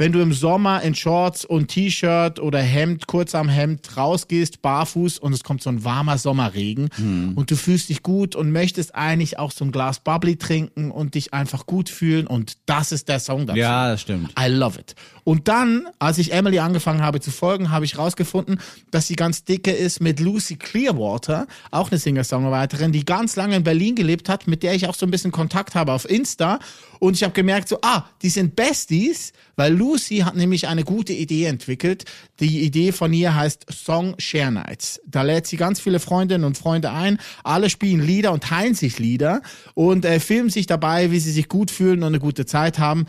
[0.00, 5.18] wenn du im Sommer in Shorts und T-Shirt oder Hemd, kurz am Hemd rausgehst, barfuß
[5.18, 6.88] und es kommt so ein warmer Sommerregen
[7.36, 11.16] und du fühlst dich gut und möchtest eigentlich auch so ein Glas Bubbly trinken und
[11.16, 13.60] dich einfach gut fühlen und das ist der Song dafür.
[13.60, 14.32] Ja, das stimmt.
[14.40, 14.94] I love it.
[15.30, 18.58] Und dann, als ich Emily angefangen habe zu folgen, habe ich rausgefunden,
[18.90, 23.62] dass sie ganz dicke ist mit Lucy Clearwater, auch eine Singer-Songwriterin, die ganz lange in
[23.62, 26.58] Berlin gelebt hat, mit der ich auch so ein bisschen Kontakt habe auf Insta.
[26.98, 31.12] Und ich habe gemerkt, so, ah, die sind Besties, weil Lucy hat nämlich eine gute
[31.12, 32.06] Idee entwickelt.
[32.40, 35.00] Die Idee von ihr heißt Song Share Nights.
[35.06, 37.18] Da lädt sie ganz viele Freundinnen und Freunde ein.
[37.44, 39.42] Alle spielen Lieder und teilen sich Lieder
[39.74, 43.06] und äh, filmen sich dabei, wie sie sich gut fühlen und eine gute Zeit haben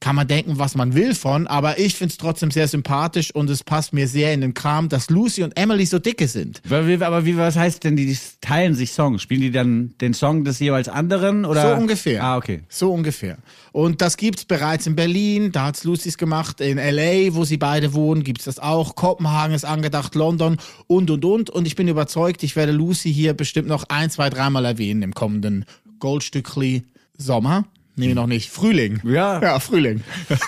[0.00, 3.64] kann man denken, was man will von, aber ich find's trotzdem sehr sympathisch und es
[3.64, 6.62] passt mir sehr in den Kram, dass Lucy und Emily so dicke sind.
[6.66, 9.22] Aber wie, aber wie, was heißt denn, die teilen sich Songs?
[9.22, 11.44] Spielen die dann den Song des jeweils anderen?
[11.44, 11.74] Oder?
[11.74, 12.22] So ungefähr.
[12.22, 12.62] Ah, okay.
[12.68, 13.38] So ungefähr.
[13.72, 17.92] Und das gibt's bereits in Berlin, da hat's Lucy's gemacht, in LA, wo sie beide
[17.92, 18.94] wohnen, gibt's das auch.
[18.94, 21.50] Kopenhagen ist angedacht, London und und und.
[21.50, 25.12] Und ich bin überzeugt, ich werde Lucy hier bestimmt noch ein, zwei, dreimal erwähnen im
[25.12, 25.64] kommenden
[25.98, 26.84] Goldstückli
[27.16, 27.64] Sommer.
[27.98, 28.50] Nee, noch nicht.
[28.50, 29.00] Frühling.
[29.04, 29.40] Ja.
[29.42, 30.02] Ja, Frühling.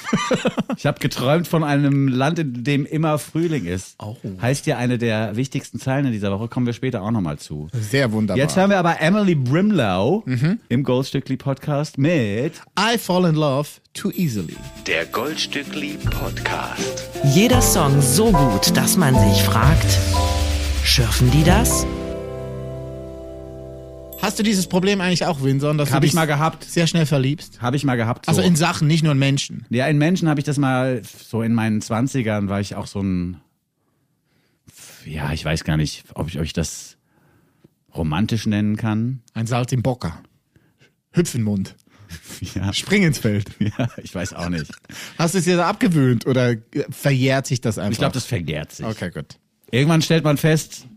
[0.77, 3.97] Ich habe geträumt von einem Land, in dem immer Frühling ist.
[3.99, 4.17] Oh.
[4.41, 7.69] Heißt ja eine der wichtigsten Zeilen in dieser Woche, kommen wir später auch nochmal zu.
[7.73, 8.41] Sehr wunderbar.
[8.41, 10.25] Jetzt hören wir aber Emily Brimlow
[10.69, 14.57] im Goldstückli Podcast mit I fall in love too easily.
[14.87, 17.09] Der Goldstückli Podcast.
[17.35, 19.99] Jeder Song so gut, dass man sich fragt,
[20.85, 21.85] schürfen die das?
[24.23, 26.65] Hast du dieses Problem eigentlich auch, Winson, dass Hab du ich dich mal gehabt.
[26.65, 27.63] sehr schnell verliebst?
[27.63, 28.27] habe ich mal gehabt.
[28.27, 28.31] So.
[28.31, 29.65] Also in Sachen, nicht nur in Menschen.
[29.71, 33.01] ja, in Menschen habe ich das mal so in meinen Zwanzigern war ich auch so
[33.01, 33.41] ein
[35.05, 36.97] ja, ich weiß gar nicht, ob ich euch das
[37.95, 39.23] romantisch nennen kann.
[39.35, 40.23] Ein Salz im Bocker.
[41.13, 41.77] Hüpfenmund.
[42.57, 43.51] Ja, Spring ins Feld.
[43.61, 44.73] ja ich weiß auch nicht.
[45.17, 46.57] Hast du es dir da abgewöhnt oder
[46.91, 47.93] verjährt sich das einfach?
[47.93, 48.85] Ich glaube, das vergärt sich.
[48.85, 49.39] Okay, gut.
[49.71, 50.89] Irgendwann stellt man fest,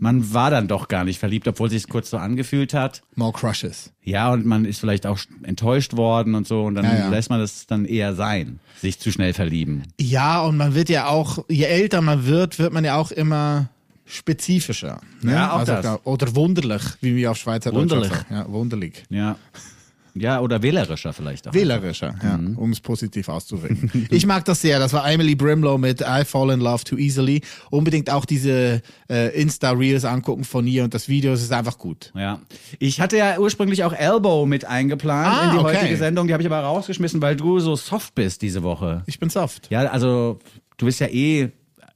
[0.00, 3.02] man war dann doch gar nicht verliebt, obwohl sich kurz so angefühlt hat.
[3.16, 3.92] More crushes.
[4.02, 7.08] Ja, und man ist vielleicht auch enttäuscht worden und so und dann Ja, ja.
[7.10, 9.82] lässt man das dann eher sein, sich zu schnell verlieben.
[10.00, 13.68] Ja, und man wird ja auch, je älter man wird, wird man ja auch immer
[14.06, 15.00] spezifischer.
[15.20, 15.32] Ne?
[15.32, 16.00] Ja, auch also, das.
[16.04, 18.08] Oder wunderlich, wie wir auf Schweizer Wunderlich.
[18.10, 18.24] sagen.
[18.30, 19.04] Ja, wunderlich.
[19.10, 19.36] Ja.
[20.14, 21.54] Ja, oder wählerischer vielleicht auch.
[21.54, 22.56] Wählerischer, ja, Mhm.
[22.58, 24.06] um es positiv auszudrücken.
[24.10, 24.78] ich mag das sehr.
[24.78, 27.42] Das war Emily Brimlow mit I Fall in Love Too Easily.
[27.70, 31.32] Unbedingt auch diese äh, Insta-Reels angucken von ihr und das Video.
[31.32, 32.12] Es ist einfach gut.
[32.16, 32.40] Ja.
[32.78, 35.76] Ich hatte ja ursprünglich auch Elbow mit eingeplant Ah, in die okay.
[35.76, 39.02] heutige Sendung, die habe ich aber rausgeschmissen, weil du so soft bist diese Woche.
[39.06, 39.70] Ich bin soft.
[39.70, 40.38] Ja, also
[40.76, 41.50] du bist ja eh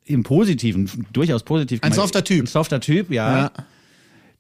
[0.07, 1.83] im Positiven, durchaus positiv.
[1.83, 2.42] Ein softer Typ.
[2.44, 3.38] Ein softer Typ, ja.
[3.38, 3.50] Ja.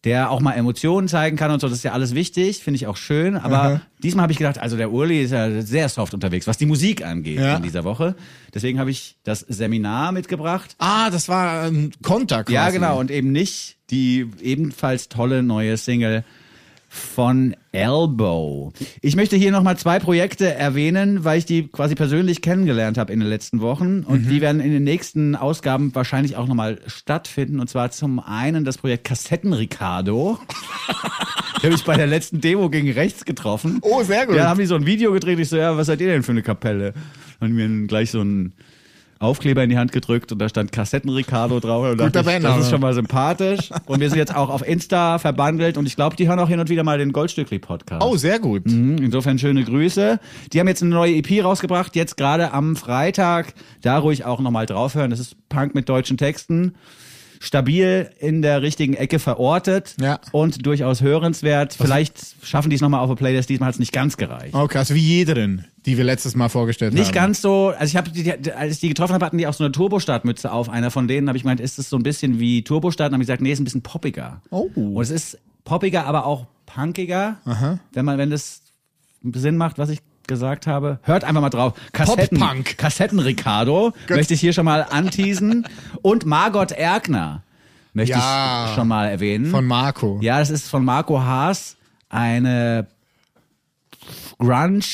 [0.04, 2.86] Der auch mal Emotionen zeigen kann und so, das ist ja alles wichtig, finde ich
[2.86, 3.36] auch schön.
[3.36, 6.66] Aber diesmal habe ich gedacht, also der Uli ist ja sehr soft unterwegs, was die
[6.66, 7.56] Musik angeht Ja.
[7.56, 8.14] in dieser Woche.
[8.52, 10.76] Deswegen habe ich das Seminar mitgebracht.
[10.78, 12.54] Ah, das war ein Konter quasi.
[12.54, 16.24] Ja, genau, und eben nicht die ebenfalls tolle neue Single
[16.94, 18.72] von Elbow.
[19.02, 23.18] Ich möchte hier nochmal zwei Projekte erwähnen, weil ich die quasi persönlich kennengelernt habe in
[23.18, 24.04] den letzten Wochen.
[24.04, 27.58] Und die werden in den nächsten Ausgaben wahrscheinlich auch nochmal stattfinden.
[27.58, 30.38] Und zwar zum einen das Projekt Kassetten Ricardo.
[31.62, 33.78] Habe ich bei der letzten Demo gegen rechts getroffen.
[33.82, 34.36] Oh, sehr gut.
[34.36, 35.38] Ja, haben die so ein Video gedreht.
[35.38, 36.92] Ich so, ja, was seid ihr denn für eine Kapelle?
[37.40, 38.52] Und mir gleich so ein
[39.24, 41.84] Aufkleber in die Hand gedrückt und da stand Kassetten Ricardo drauf.
[41.84, 43.70] Und Guter dachte ich, das ist schon mal sympathisch.
[43.86, 46.60] Und wir sind jetzt auch auf Insta verbandelt und ich glaube, die hören auch hin
[46.60, 48.04] und wieder mal den Goldstückli-Podcast.
[48.04, 48.66] Oh, sehr gut.
[48.66, 50.20] Mhm, Insofern schöne Grüße.
[50.52, 53.54] Die haben jetzt eine neue EP rausgebracht, jetzt gerade am Freitag.
[53.82, 55.10] Da ruhig auch nochmal draufhören.
[55.10, 56.74] Das ist Punk mit deutschen Texten.
[57.44, 60.18] Stabil in der richtigen Ecke verortet Ja.
[60.32, 61.74] und durchaus hörenswert.
[61.74, 63.48] Vielleicht schaffen die es nochmal auf der Playlist.
[63.50, 64.54] Diesmal hat es nicht ganz gereicht.
[64.54, 67.14] Okay, also wie jederin, die wir letztes Mal vorgestellt Nicht haben.
[67.14, 68.10] ganz so, also ich habe,
[68.56, 70.68] als ich die getroffen habe, hatten die auch so eine Turbostart-Mütze auf.
[70.68, 73.10] Einer von denen habe ich gemeint, ist es so ein bisschen wie Turbostart?
[73.10, 74.40] Und habe ich gesagt, nee, ist ein bisschen poppiger.
[74.50, 74.70] Oh.
[74.74, 77.36] Und es ist poppiger, aber auch punkiger.
[77.92, 78.62] Wenn man, wenn das
[79.34, 80.98] Sinn macht, was ich gesagt habe.
[81.02, 81.74] Hört einfach mal drauf.
[81.92, 82.78] Kassetten, Pop-Punk.
[82.78, 85.66] Kassetten Ricardo möchte ich hier schon mal anteasen.
[86.02, 87.42] Und Margot Erkner
[87.92, 88.66] möchte Ja.
[88.68, 89.46] ich schon mal erwähnen.
[89.50, 90.18] Von Marco.
[90.22, 91.76] Ja, das ist von Marco Haas,
[92.08, 92.86] eine
[94.38, 94.84] Grunge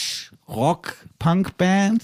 [0.48, 2.02] Rock Punk Band.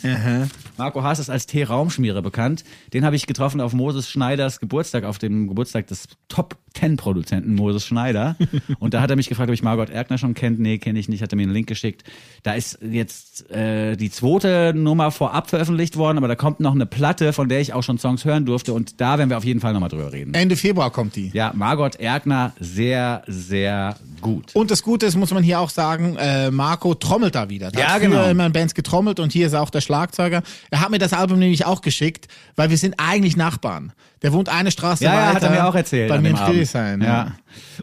[0.77, 2.65] Marco Haas ist als T-Raumschmierer bekannt.
[2.93, 7.55] Den habe ich getroffen auf Moses Schneiders Geburtstag, auf dem Geburtstag des Top Ten Produzenten
[7.55, 8.37] Moses Schneider.
[8.79, 10.61] Und da hat er mich gefragt, ob ich Margot Erkner schon kennt.
[10.61, 11.23] Nee, kenne ich nicht.
[11.23, 12.05] Hat er mir einen Link geschickt.
[12.43, 16.87] Da ist jetzt äh, die zweite Nummer vorab veröffentlicht worden, aber da kommt noch eine
[16.87, 18.73] Platte, von der ich auch schon Songs hören durfte.
[18.75, 20.35] Und da werden wir auf jeden Fall nochmal drüber reden.
[20.35, 21.31] Ende Februar kommt die.
[21.33, 24.55] Ja, Margot Erkner, sehr, sehr gut.
[24.55, 27.71] Und das Gute ist, muss man hier auch sagen, äh, Marco trommelt da wieder.
[27.71, 28.27] Der Ja, hat genau.
[28.29, 30.43] immer in Bands getrommelt und hier ist auch der Schlagzeuger.
[30.71, 33.93] Er hat mir das Album nämlich auch geschickt, weil wir sind eigentlich Nachbarn.
[34.23, 35.21] Der wohnt eine Straße Ja, weiter.
[35.29, 36.09] ja, hat er mir auch erzählt.
[36.09, 36.37] Bei mir in
[36.75, 36.77] Abend.
[36.77, 37.03] Friedrichshain.
[37.03, 37.33] Ja.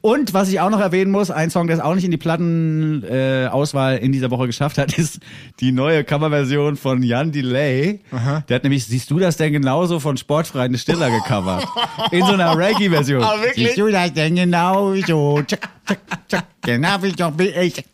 [0.02, 2.18] Und was ich auch noch erwähnen muss, ein Song, der es auch nicht in die
[2.18, 5.20] Plattenauswahl Auswahl in dieser Woche geschafft hat, ist
[5.60, 8.02] die neue Coverversion von Jan Delay.
[8.50, 11.66] Der hat nämlich, siehst du das denn genauso von Sportfreien Stiller gecovert?
[12.12, 13.24] In so einer Reggae-Version.
[13.24, 13.68] Ah, wirklich?
[13.68, 15.42] Siehst du das denn genauso?
[15.44, 15.70] Tschak,
[16.62, 17.08] genau wie
[17.48, 17.86] ich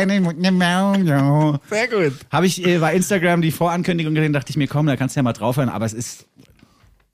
[0.00, 1.58] wie nem Maul.
[1.70, 2.12] Sehr gut.
[2.30, 5.20] Habe ich äh, bei Instagram die Vorankündigung gesehen, dachte ich mir, komm, da kannst du
[5.20, 6.26] ja mal draufhören, aber es ist,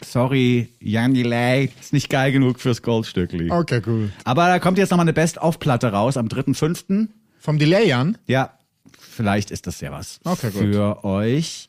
[0.02, 3.50] sorry, Jan Delay, ist nicht geil genug fürs Goldstückli.
[3.50, 4.10] Okay, cool.
[4.24, 7.08] Aber da kommt jetzt nochmal eine Best-of-Platte raus am 3.5.
[7.38, 8.18] Vom Delay an?
[8.26, 8.58] Ja,
[8.98, 10.60] vielleicht ist das ja was Okay, gut.
[10.62, 11.68] für euch.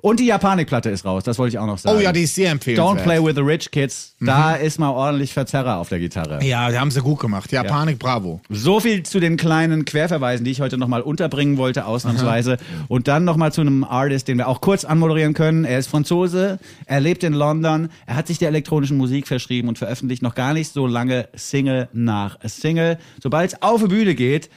[0.00, 1.96] Und die Japanik-Platte ist raus, das wollte ich auch noch sagen.
[1.96, 2.98] Oh ja, die ist sehr empfehlenswert.
[2.98, 6.42] Don't Play with the Rich Kids, da ist mal ordentlich Verzerrer auf der Gitarre.
[6.44, 7.52] Ja, die haben sie gut gemacht.
[7.52, 8.40] Ja, Panik, bravo.
[8.48, 12.58] So viel zu den kleinen Querverweisen, die ich heute nochmal unterbringen wollte, ausnahmsweise.
[12.88, 15.64] Und dann nochmal zu einem Artist, den wir auch kurz anmoderieren können.
[15.64, 19.78] Er ist Franzose, er lebt in London, er hat sich der elektronischen Musik verschrieben und
[19.78, 22.98] veröffentlicht noch gar nicht so lange Single nach Single.
[23.22, 24.50] Sobald es auf die Bühne geht,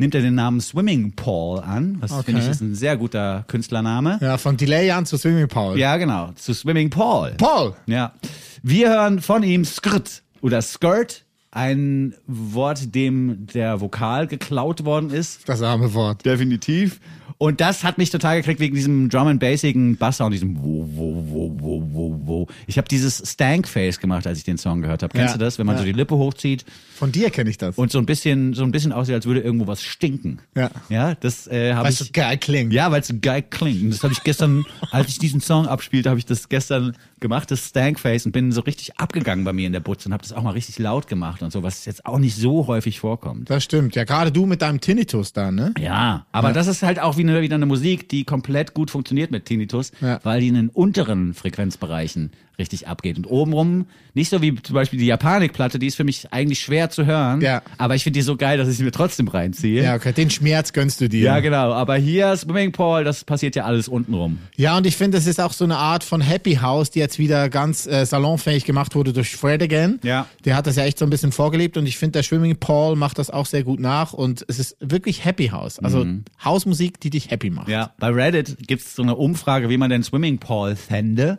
[0.00, 1.98] nimmt er den Namen Swimming Paul an.
[2.00, 2.22] Was Okay.
[2.24, 4.18] finde ich ist ein sehr guter Künstlername.
[4.20, 5.78] Ja, von Delay an zu Swimming Paul.
[5.78, 6.30] Ja, genau.
[6.34, 7.32] Zu Swimming Paul.
[7.36, 7.74] Paul!
[7.86, 8.12] Ja.
[8.62, 15.48] Wir hören von ihm Skirt oder Skirt, ein Wort, dem der Vokal geklaut worden ist.
[15.48, 16.24] Das arme Wort.
[16.24, 17.00] Definitiv.
[17.42, 21.24] Und das hat mich total gekriegt wegen diesem Drum and Bassigen Basssound, diesem wo, wo,
[21.26, 22.46] wo, wo, wo, wo.
[22.66, 25.14] Ich habe dieses Stank-Face gemacht, als ich den Song gehört habe.
[25.16, 25.38] Kennst Ja.
[25.38, 25.58] du das?
[25.58, 25.80] Wenn man Ja.
[25.80, 27.78] so die Lippe hochzieht Von dir kenne ich das.
[27.78, 30.40] und so ein bisschen, so ein bisschen aussieht, als würde irgendwo was stinken.
[30.54, 30.70] Ja.
[30.90, 32.00] Ja, das äh, habe Weil ich.
[32.02, 32.74] es so geil klingt.
[32.74, 33.84] Ja, weil es geil klingt.
[33.84, 37.50] Und das habe ich gestern, als ich diesen Song abspielte, habe ich das gestern gemacht,
[37.50, 40.32] das Stankface, und bin so richtig abgegangen bei mir in der Butze und habe das
[40.32, 43.48] auch mal richtig laut gemacht und so, was jetzt auch nicht so häufig vorkommt.
[43.50, 43.94] Das stimmt.
[43.94, 45.72] Ja, gerade du mit deinem Tinnitus da, ne?
[45.78, 49.30] Ja, aber das ist halt auch wie eine, wieder eine Musik, die komplett gut funktioniert
[49.30, 50.18] mit Tinnitus, Ja.
[50.22, 52.30] weil die in den unteren Frequenzbereichen
[52.60, 53.16] richtig abgeht.
[53.16, 56.90] Und obenrum, nicht so wie zum Beispiel die Japanik-Platte, die ist für mich eigentlich schwer
[56.90, 57.62] zu hören, Ja.
[57.78, 59.82] aber ich finde die so geil, dass ich sie mir trotzdem reinziehe.
[59.82, 60.12] Ja, okay.
[60.12, 61.22] Den Schmerz gönnst du dir.
[61.24, 61.72] Ja, genau.
[61.72, 64.38] Aber hier Swimming Pool, das passiert ja alles untenrum.
[64.56, 67.18] Ja, und ich finde, das ist auch so eine Art von Happy House, die jetzt
[67.18, 69.98] wieder ganz äh, salonfähig gemacht wurde durch Fred again.
[70.04, 70.26] Ja.
[70.44, 72.94] Der hat das ja echt so ein bisschen vorgelebt und ich finde, der Swimming Paul
[72.96, 75.78] macht das auch sehr gut nach und es ist wirklich Happy House.
[75.78, 76.06] Also
[76.44, 77.68] Hausmusik, die dich happy macht.
[77.68, 77.72] Mhm.
[77.72, 81.38] Ja, bei Reddit gibt es so eine Umfrage, wie man den Swimming Pool fände.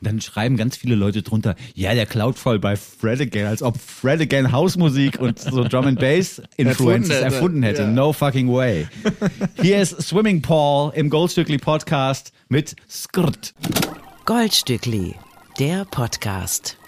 [0.00, 3.62] Und dann schreiben ganz viele Leute drunter, ja, der klaut voll bei Fred again, als
[3.62, 7.24] ob Fred again Hausmusik und so Drum and Bass Influences Erfunden hätte.
[7.24, 7.82] erfunden hätte.
[7.82, 7.88] Ja.
[7.88, 8.88] No fucking way.
[9.60, 13.52] Hier ist Swimming Pool im Goldstückli Podcast mit Skrt.
[14.24, 15.16] Goldstückli,
[15.58, 16.78] der Podcast.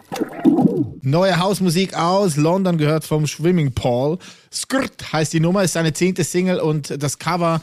[1.03, 4.19] Neue Hausmusik aus London gehört vom Swimming Paul.
[4.51, 7.61] Skirt heißt die Nummer, ist seine zehnte Single und das Cover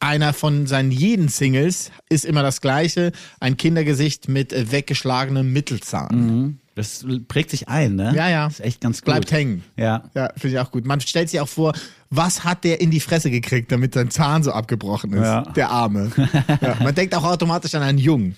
[0.00, 3.12] einer von seinen jeden Singles ist immer das gleiche.
[3.38, 6.58] Ein Kindergesicht mit weggeschlagenem Mittelzahn.
[6.74, 8.12] Das prägt sich ein, ne?
[8.16, 8.46] Ja, ja.
[8.46, 9.06] Ist echt ganz gut.
[9.06, 9.62] Bleibt hängen.
[9.76, 10.04] Ja.
[10.14, 10.86] Ja, finde ich auch gut.
[10.86, 11.74] Man stellt sich auch vor,
[12.08, 15.20] was hat der in die Fresse gekriegt, damit sein Zahn so abgebrochen ist?
[15.20, 15.42] Ja.
[15.42, 16.10] Der Arme.
[16.60, 18.34] ja, man denkt auch automatisch an einen Jungen.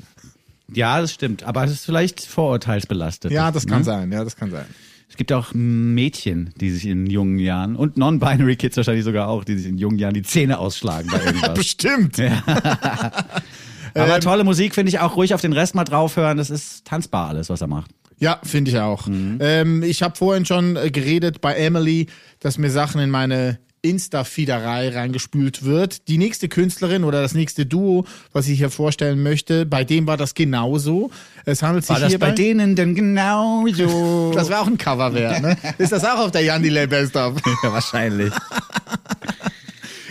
[0.73, 1.45] Ja, das stimmt.
[1.45, 3.31] Aber das ist vielleicht vorurteilsbelastet.
[3.31, 3.85] Ja, das kann ne?
[3.85, 4.11] sein.
[4.13, 4.67] Ja, das kann sein.
[5.13, 9.45] Es gibt auch Mädchen, die sich in jungen Jahren und Non-Binary Kids wahrscheinlich sogar auch,
[9.45, 11.53] die sich in jungen Jahren die Zähne ausschlagen bei irgendwas.
[11.53, 12.17] Bestimmt.
[13.95, 16.39] Aber tolle Musik finde ich auch ruhig auf den Rest mal draufhören.
[16.39, 17.91] Das ist tanzbar alles, was er macht.
[18.21, 19.07] Ja, finde ich auch.
[19.07, 22.07] Ähm, ich habe vorhin schon äh, geredet bei Emily,
[22.41, 26.09] dass mir Sachen in meine Insta-Fiederei reingespült wird.
[26.09, 30.17] Die nächste Künstlerin oder das nächste Duo, was ich hier vorstellen möchte, bei dem war
[30.17, 31.11] das genauso.
[31.45, 34.33] Es handelt sich War das bei denen denn genauso?
[34.35, 35.57] das war auch ein Cover wert, ne?
[35.79, 37.35] Ist das auch auf der Jan Delay Best of?
[37.63, 38.33] ja, wahrscheinlich.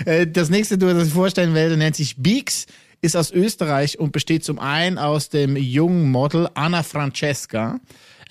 [0.05, 2.65] Äh, Das nächste Duo, das ich vorstellen werde, nennt sich Beaks,
[3.01, 7.79] ist aus Österreich und besteht zum einen aus dem jungen Model Anna Francesca,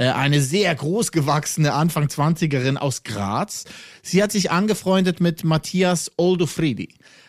[0.08, 3.64] eine sehr großgewachsene Anfang 20erin aus Graz.
[4.02, 6.88] Sie hat sich angefreundet mit Matthias Oldofredi.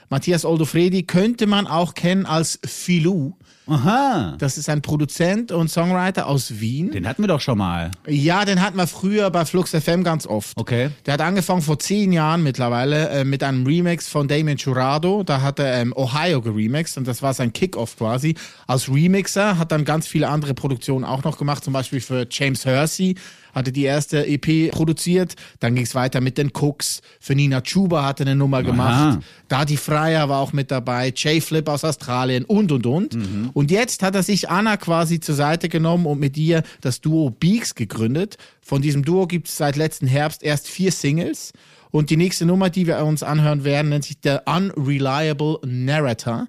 [0.10, 3.38] Matthias Oldofredi könnte man auch kennen als Filou.
[3.72, 4.36] Aha.
[4.38, 6.92] Das ist ein Produzent und Songwriter aus Wien.
[6.92, 7.92] Den hatten wir doch schon mal.
[8.08, 10.58] Ja, den hatten wir früher bei Flux FM ganz oft.
[10.58, 10.90] Okay.
[11.06, 15.24] Der hat angefangen vor zehn Jahren mittlerweile äh, mit einem Remix von Damien Jurado.
[15.24, 18.36] Da hat er ähm, Ohio geremixed und das war sein Kickoff quasi.
[18.68, 22.66] Als Remixer hat dann ganz viele andere Produktionen auch noch gemacht, zum Beispiel für James
[22.66, 23.16] Hersey
[23.54, 25.36] hatte die erste EP produziert.
[25.60, 27.02] Dann ging es weiter mit den Cooks.
[27.20, 29.20] Für Nina Chuba hat er eine Nummer gemacht.
[29.48, 31.14] Dadi Freier war auch mit dabei.
[31.16, 33.16] Jay Flip aus Australien und und und.
[33.54, 37.30] Und jetzt hat er sich Anna quasi zur Seite genommen und mit ihr das Duo
[37.30, 38.38] Beaks gegründet.
[38.62, 41.54] Von diesem Duo gibt es seit letzten Herbst erst vier Singles.
[41.92, 46.48] Und die nächste Nummer, die wir uns anhören werden, nennt sich der Unreliable Narrator.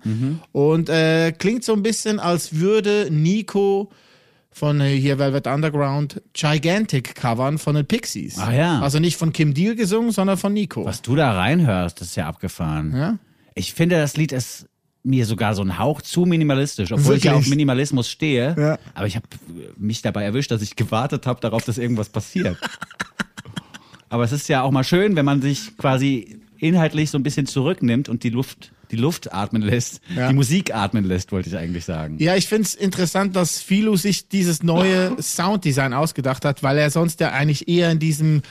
[0.53, 3.91] Und äh, klingt so ein bisschen, als würde Nico
[4.53, 8.37] von äh, hier Velvet Underground Gigantic covern von den Pixies.
[8.39, 8.81] Ach ja.
[8.81, 10.85] Also nicht von Kim Deal gesungen, sondern von Nico.
[10.85, 12.95] Was du da reinhörst, ist ja abgefahren.
[12.95, 13.19] Ja?
[13.55, 14.67] Ich finde, das Lied ist
[15.05, 17.47] mir sogar so ein Hauch zu minimalistisch, obwohl ich ja Wirklich?
[17.47, 18.55] auf Minimalismus stehe.
[18.57, 18.79] Ja.
[18.95, 19.27] Aber ich habe
[19.77, 22.57] mich dabei erwischt, dass ich gewartet habe darauf, dass irgendwas passiert.
[24.09, 27.47] Aber es ist ja auch mal schön, wenn man sich quasi inhaltlich so ein bisschen
[27.47, 30.29] zurücknimmt und die Luft, die Luft atmen lässt, Ja.
[30.29, 32.19] die Musik atmen lässt, wollte ich eigentlich sagen.
[32.21, 37.19] Ja, ich find's interessant, dass Philo sich dieses neue Sounddesign ausgedacht hat, weil er sonst
[37.21, 38.43] ja eigentlich eher in diesem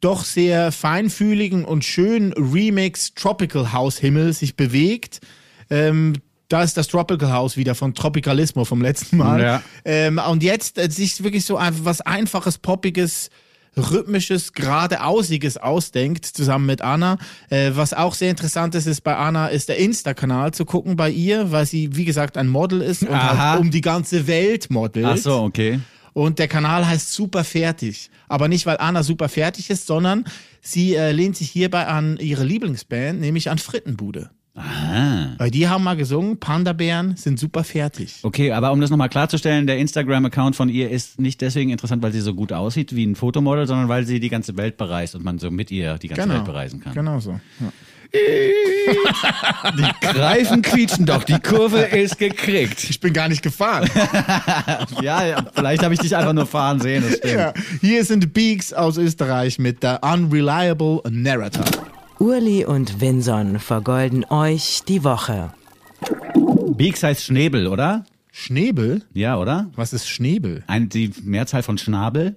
[0.00, 5.18] doch sehr feinfühligen und schönen Remix Tropical House Himmel sich bewegt.
[5.70, 6.14] Ähm,
[6.48, 9.42] da ist das Tropical House wieder von Tropicalismo vom letzten Mal.
[9.42, 9.62] Ja.
[9.84, 13.28] Ähm, und jetzt äh, sich wirklich so einfach was einfaches, poppiges,
[13.78, 17.18] rhythmisches, geradeausiges ausdenkt, zusammen mit Anna.
[17.50, 21.10] Äh, was auch sehr interessant ist, ist bei Anna ist der Insta-Kanal zu gucken bei
[21.10, 25.06] ihr, weil sie, wie gesagt, ein Model ist und halt um die ganze Welt modelt.
[25.06, 25.80] Ach so, okay.
[26.12, 28.10] Und der Kanal heißt Super Fertig.
[28.28, 30.24] Aber nicht, weil Anna super fertig ist, sondern
[30.60, 34.30] sie äh, lehnt sich hierbei an ihre Lieblingsband, nämlich an Frittenbude.
[34.58, 35.34] Ah.
[35.38, 38.18] Weil die haben mal gesungen, Panda-Bären sind super fertig.
[38.22, 42.12] Okay, aber um das nochmal klarzustellen, der Instagram-Account von ihr ist nicht deswegen interessant, weil
[42.12, 45.24] sie so gut aussieht wie ein Fotomodel, sondern weil sie die ganze Welt bereist und
[45.24, 46.94] man so mit ihr die ganze Welt bereisen kann.
[46.94, 47.32] Genau so.
[47.60, 47.72] Ja.
[50.00, 52.84] Greifen quietschen doch, die Kurve ist gekriegt.
[52.88, 53.88] Ich bin gar nicht gefahren.
[55.02, 57.34] Ja, vielleicht habe ich dich einfach nur fahren sehen, das stimmt.
[57.34, 57.52] ja.
[57.80, 61.64] Hier sind Beaks aus Österreich mit der Unreliable Narrator.
[62.20, 65.52] Urli und Vinson vergolden euch die Woche.
[66.76, 68.04] Beaks heißt Schnäbel, oder?
[68.32, 69.02] Schnäbel?
[69.14, 69.70] Ja, oder?
[69.76, 70.64] Was ist Schnäbel?
[70.66, 72.36] Ein, die Mehrzahl von Schnabel?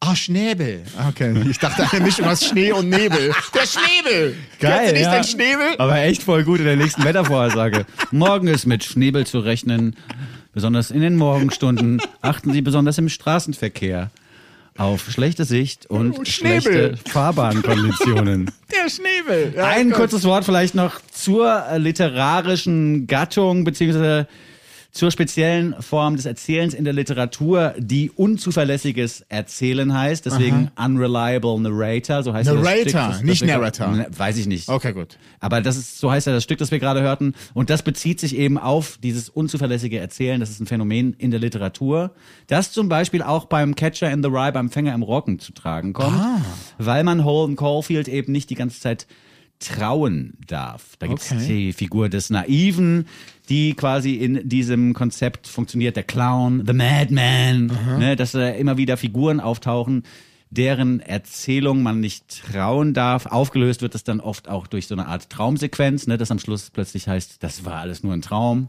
[0.00, 0.82] Ah, Schnäbel.
[1.08, 1.40] Okay.
[1.48, 3.32] Ich dachte eine Mischung aus Schnee und Nebel.
[3.54, 4.36] Der Schnäbel.
[4.58, 5.14] Kennst du nicht ja.
[5.14, 5.66] den Schnäbel?
[5.78, 7.86] Aber echt voll gut in der nächsten Wettervorhersage.
[8.10, 9.94] Morgen ist mit Schnäbel zu rechnen.
[10.52, 14.10] Besonders in den Morgenstunden achten Sie besonders im Straßenverkehr
[14.78, 18.50] auf schlechte Sicht und Oh, schlechte Fahrbahnkonditionen.
[18.72, 19.52] Der Schnäbel.
[19.56, 19.98] Ja, Ein Gott.
[19.98, 24.26] kurzes Wort vielleicht noch zur äh, literarischen Gattung beziehungsweise
[24.92, 30.26] zur speziellen Form des Erzählens in der Literatur, die unzuverlässiges Erzählen heißt.
[30.26, 33.88] Deswegen unreliable narrator, so heißt ja das Narrator, Stück, das- das nicht gerade- Narrator.
[33.88, 34.68] Ne, Weiß ich nicht.
[34.68, 35.16] Okay, gut.
[35.40, 37.32] Aber das ist, so heißt ja das Stück, das wir gerade hörten.
[37.54, 40.40] Und das bezieht sich eben auf dieses unzuverlässige Erzählen.
[40.40, 42.10] Das ist ein Phänomen in der Literatur,
[42.46, 45.94] das zum Beispiel auch beim Catcher in the Rye, beim Fänger im Rocken zu tragen
[45.94, 46.20] kommt,
[46.76, 49.06] weil man Holden Caulfield eben nicht die ganze Zeit
[49.62, 50.96] trauen darf.
[50.98, 51.46] Da gibt es Okay.
[51.46, 53.06] die Figur des Naiven,
[53.48, 57.66] die quasi in diesem Konzept funktioniert, der Clown, the Madman,
[57.98, 60.04] ne, dass da immer wieder Figuren auftauchen,
[60.50, 63.26] deren Erzählung man nicht trauen darf.
[63.26, 66.70] Aufgelöst wird es dann oft auch durch so eine Art Traumsequenz, ne, das am Schluss
[66.70, 68.68] plötzlich heißt, das war alles nur ein Traum.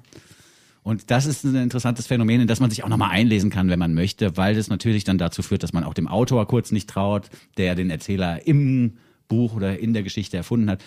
[0.82, 3.79] Und das ist ein interessantes Phänomen, in das man sich auch nochmal einlesen kann, wenn
[3.79, 6.89] man möchte, weil das natürlich dann dazu führt, dass man auch dem Autor kurz nicht
[6.89, 8.93] traut, der den Erzähler im
[9.34, 10.80] Buch oder in der Geschichte erfunden hat.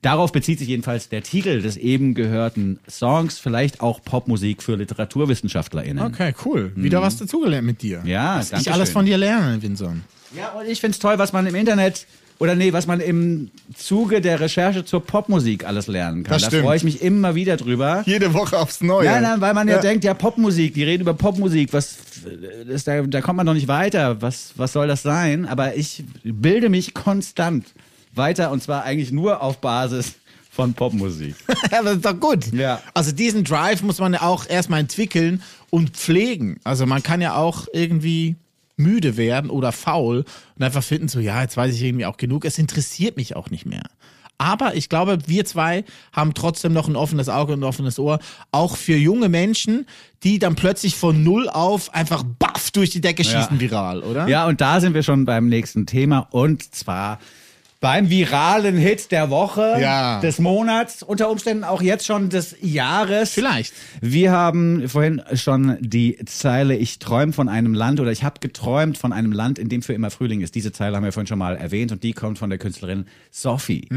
[0.00, 6.04] Darauf bezieht sich jedenfalls der Titel des eben gehörten Songs, vielleicht auch Popmusik für LiteraturwissenschaftlerInnen.
[6.04, 6.72] Okay, cool.
[6.74, 8.00] Wieder was dazugelernt mit dir.
[8.00, 8.08] Mhm.
[8.08, 10.02] Ja, Was ich alles von dir lerne, Vinson.
[10.36, 12.06] Ja, und ich find's toll, was man im Internet
[12.40, 16.32] oder nee, was man im Zuge der Recherche zur Popmusik alles lernen kann.
[16.32, 16.64] Das da stimmt.
[16.64, 18.02] freue ich mich immer wieder drüber.
[18.04, 19.04] Jede Woche aufs Neue.
[19.04, 21.98] Ja, nein, weil man ja, denkt, ja, Popmusik, die reden über Popmusik, was,
[22.66, 25.46] das, da, da kommt man doch nicht weiter, was, was soll das sein?
[25.46, 27.66] Aber ich bilde mich konstant
[28.12, 30.14] weiter und zwar eigentlich nur auf Basis
[30.50, 31.34] von Popmusik.
[31.70, 32.52] Ja, das ist doch gut.
[32.52, 32.80] Ja.
[32.92, 36.60] Also diesen Drive muss man ja auch erstmal entwickeln und pflegen.
[36.64, 38.36] Also man kann ja auch irgendwie
[38.76, 40.24] müde werden oder faul
[40.56, 42.44] und einfach finden so, ja, jetzt weiß ich irgendwie auch genug.
[42.44, 43.84] Es interessiert mich auch nicht mehr.
[44.38, 48.18] Aber ich glaube, wir zwei haben trotzdem noch ein offenes Auge und ein offenes Ohr,
[48.50, 49.86] auch für junge Menschen,
[50.24, 54.26] die dann plötzlich von null auf einfach baff durch die Decke schießen viral, oder?
[54.28, 57.20] Ja, und da sind wir schon beim nächsten Thema und zwar
[57.82, 60.20] beim viralen Hit der Woche, Ja.
[60.20, 63.32] des Monats, unter Umständen auch jetzt schon des Jahres.
[63.32, 63.74] Vielleicht.
[64.00, 68.98] Wir haben vorhin schon die Zeile Ich träume von einem Land oder ich habe geträumt
[68.98, 70.54] von einem Land, in dem für immer Frühling ist.
[70.54, 73.88] Diese Zeile haben wir vorhin schon mal erwähnt und die kommt von der Künstlerin Sophie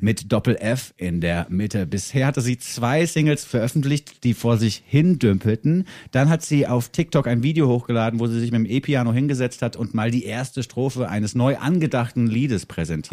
[0.00, 1.86] mit Doppel F in der Mitte.
[1.86, 5.86] Bisher hatte sie zwei Singles veröffentlicht, die vor sich hin dümpelten.
[6.10, 9.62] Dann hat sie auf TikTok ein Video hochgeladen, wo sie sich mit dem E-Piano hingesetzt
[9.62, 12.66] hat und mal die erste Strophe eines neu angedachten Liedes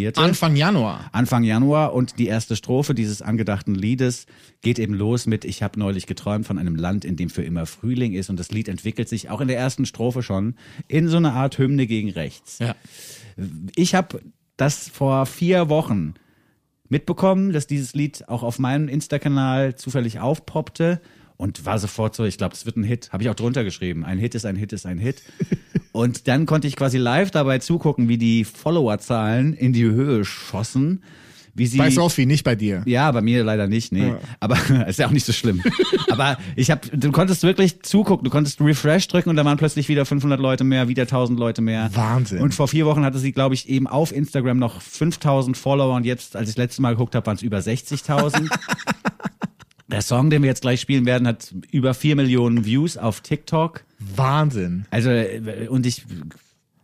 [0.09, 0.21] präsentierte.
[0.21, 1.09] Anfang Januar.
[1.11, 4.25] Anfang Januar und die erste Strophe dieses angedachten Liedes
[4.61, 7.65] geht eben los mit Ich habe neulich geträumt von einem Land, in dem für immer
[7.65, 10.55] Frühling ist und das Lied entwickelt sich auch in der ersten Strophe schon
[10.87, 12.59] in so eine Art Hymne gegen rechts.
[12.59, 12.75] Ja.
[13.75, 14.21] Ich habe
[14.57, 16.15] das vor vier Wochen
[16.89, 21.01] mitbekommen, dass dieses Lied auch auf meinem Insta-Kanal zufällig aufpoppte
[21.37, 23.11] und war sofort so, ich glaube, es wird ein Hit.
[23.11, 24.05] Habe ich auch drunter geschrieben.
[24.05, 25.23] Ein Hit ist ein Hit ist ein Hit.
[25.91, 31.03] und dann konnte ich quasi live dabei zugucken, wie die Followerzahlen in die Höhe schossen.
[31.53, 32.81] Wie sie Bei Sophie, nicht bei dir.
[32.85, 34.13] ja, bei mir leider nicht, nee.
[34.39, 35.61] Aber ist ja auch nicht so schlimm.
[36.09, 39.89] Aber ich habe, du konntest wirklich zugucken, du konntest Refresh drücken und da waren plötzlich
[39.89, 41.89] wieder 500 Leute mehr, wieder 1000 Leute mehr.
[41.93, 42.39] Wahnsinn.
[42.39, 46.05] Und vor vier Wochen hatte sie, glaube ich, eben auf Instagram noch 5000 Follower und
[46.05, 48.49] jetzt, als ich das letzte Mal geguckt habe, waren es über 60.000.
[49.91, 53.83] Der Song, den wir jetzt gleich spielen werden, hat über vier Millionen Views auf TikTok.
[54.15, 54.85] Wahnsinn.
[54.89, 56.03] Also, äh, und ich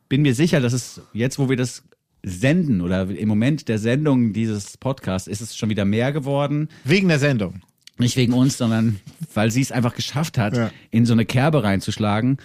[0.10, 1.84] bin mir sicher, dass es jetzt, wo wir das
[2.24, 6.70] senden oder im Moment der Sendung dieses Podcasts, ist es schon wieder mehr geworden.
[6.84, 7.62] Wegen der Sendung.
[7.98, 9.00] Nicht wegen uns, sondern
[9.34, 10.72] weil sie es einfach geschafft hat, Ja.
[10.92, 12.38] in so eine Kerbe reinzuschlagen,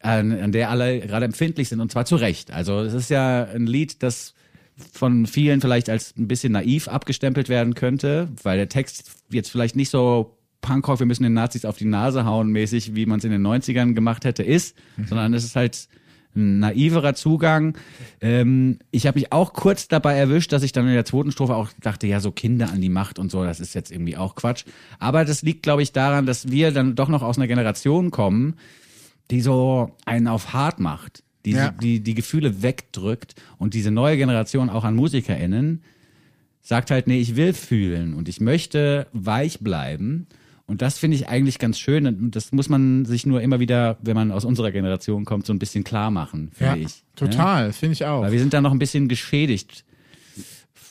[0.00, 2.50] an, an der alle gerade empfindlich sind und zwar zu Recht.
[2.50, 4.34] Also es ist ja ein Lied, das
[4.92, 9.76] von vielen vielleicht als ein bisschen naiv abgestempelt werden könnte, weil der Text jetzt vielleicht
[9.76, 13.24] nicht so Punkrock, wir müssen den Nazis auf die Nase hauen mäßig, wie man es
[13.24, 14.74] in den 90ern gemacht hätte, ist,
[15.06, 15.88] sondern es ist halt
[16.34, 17.76] ein naiverer Zugang.
[18.22, 21.54] Ähm, ich habe mich auch kurz dabei erwischt, dass ich dann in der zweiten Strophe
[21.54, 24.34] auch dachte, ja, so Kinder an die Macht und so, das ist jetzt irgendwie auch
[24.34, 24.64] Quatsch.
[24.98, 28.54] Aber das liegt, glaube ich, daran, dass wir dann doch noch aus einer Generation kommen,
[29.30, 31.70] die so einen auf hart macht, die, Ja.
[31.70, 35.82] die die Gefühle wegdrückt und diese neue Generation auch an MusikerInnen
[36.62, 40.28] sagt halt, nee, ich will fühlen und ich möchte weich bleiben.
[40.66, 42.06] Und das finde ich eigentlich ganz schön.
[42.06, 45.52] Und das muss man sich nur immer wieder, wenn man aus unserer Generation kommt, so
[45.52, 47.02] ein bisschen klar machen, finde Ja, ich.
[47.16, 48.22] total, finde ich auch.
[48.22, 49.84] Weil wir sind da noch ein bisschen geschädigt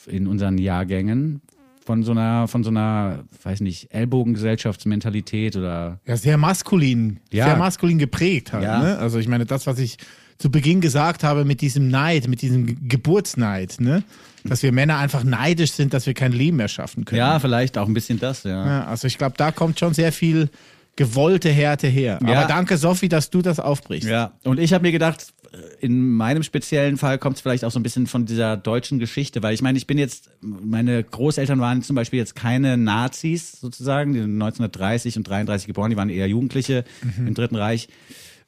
[0.06, 1.40] in unseren Jahrgängen
[1.84, 7.46] von so einer, von so einer, weiß nicht, Ellbogengesellschaftsmentalität oder Ja, sehr maskulin, Ja.
[7.46, 8.64] sehr maskulin geprägt halt.
[8.64, 8.80] Ja.
[8.82, 8.98] Ne?
[8.98, 9.96] Also ich meine, das, was ich
[10.38, 14.02] zu Beginn gesagt habe mit diesem Neid, mit diesem Ge- Geburtsneid, ne?
[14.44, 17.18] Dass wir Männer einfach neidisch sind, dass wir kein Leben mehr schaffen können.
[17.18, 18.66] ja, vielleicht auch ein bisschen das, ja.
[18.66, 20.50] Ja, also ich glaube, da kommt schon sehr viel
[20.96, 22.18] gewollte Härte her.
[22.26, 22.38] Ja.
[22.38, 24.08] Aber danke, Sophie, dass du das aufbrichst.
[24.08, 25.32] Ja, und ich habe mir gedacht,
[25.80, 29.42] in meinem speziellen Fall kommt es vielleicht auch so ein bisschen von dieser deutschen Geschichte,
[29.42, 34.14] weil ich meine, ich bin jetzt, meine Großeltern waren zum Beispiel jetzt keine Nazis sozusagen,
[34.14, 36.84] die sind 1930 und 33 geboren, die waren eher Jugendliche
[37.18, 37.88] im Dritten Reich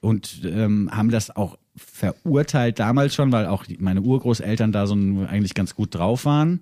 [0.04, 5.54] und ähm, haben das auch verurteilt damals schon, weil auch meine Urgroßeltern da so eigentlich
[5.54, 6.60] ganz gut drauf waren.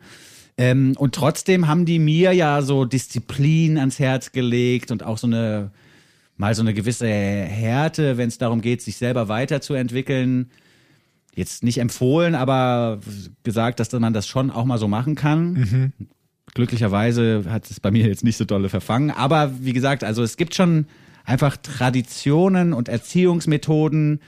[0.56, 5.26] Ähm, und trotzdem haben die mir ja so Disziplin ans Herz gelegt und auch so
[5.26, 5.70] eine
[6.36, 10.50] mal so eine gewisse Härte, wenn es darum geht, sich selber weiterzuentwickeln.
[11.34, 13.00] Jetzt nicht empfohlen, aber
[13.42, 15.92] gesagt, dass man das schon auch mal so machen kann.
[16.54, 19.10] Glücklicherweise hat es bei mir jetzt nicht so dolle verfangen.
[19.10, 20.86] Aber wie gesagt, also es gibt schon
[21.24, 24.20] einfach Traditionen und Erziehungsmethoden,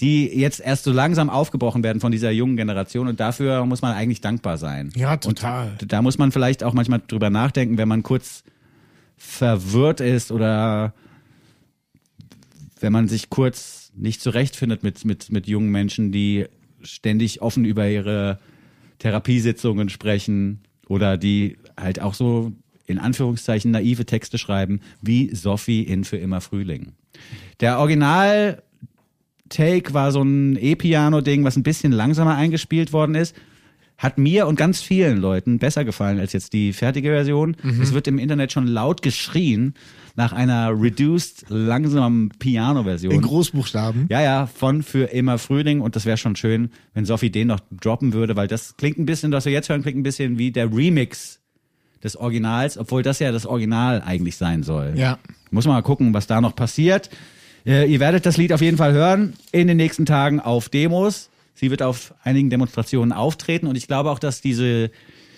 [0.00, 3.08] die jetzt erst so langsam aufgebrochen werden von dieser jungen Generation.
[3.08, 4.90] Und dafür muss man eigentlich dankbar sein.
[4.96, 5.76] Ja, total.
[5.80, 8.42] Und da muss man vielleicht auch manchmal drüber nachdenken, wenn man kurz
[9.16, 10.94] verwirrt ist oder
[12.80, 16.46] wenn man sich kurz nicht zurechtfindet mit, mit, mit jungen Menschen, die
[16.82, 18.40] ständig offen über ihre
[18.98, 22.52] Therapiesitzungen sprechen oder die halt auch so
[22.86, 26.92] in Anführungszeichen naive Texte schreiben, wie Sophie in Für immer Frühling.
[27.60, 28.62] Der Original
[29.48, 33.36] Take war so ein E-Piano-Ding, was ein bisschen langsamer eingespielt worden ist.
[33.98, 37.56] hat mir und ganz vielen Leuten besser gefallen als jetzt die fertige Version.
[37.80, 39.74] Es wird im Internet schon laut geschrien
[40.16, 43.12] nach einer reduced, langsamen Piano-Version.
[43.12, 44.06] In Großbuchstaben.
[44.10, 47.60] Ja, ja, von für immer Frühling und das wäre schon schön, wenn Sophie den noch
[47.70, 50.50] droppen würde, weil das klingt ein bisschen, was wir jetzt hören, klingt ein bisschen wie
[50.50, 51.41] der Remix
[52.02, 54.94] des Originals, obwohl das ja das Original eigentlich sein soll.
[54.96, 55.18] Ja.
[55.50, 57.10] Muss man mal gucken, was da noch passiert.
[57.64, 61.30] Äh, ihr werdet das Lied auf jeden Fall hören in den nächsten Tagen auf Demos.
[61.54, 64.90] Sie wird auf einigen Demonstrationen auftreten und ich glaube auch, dass diese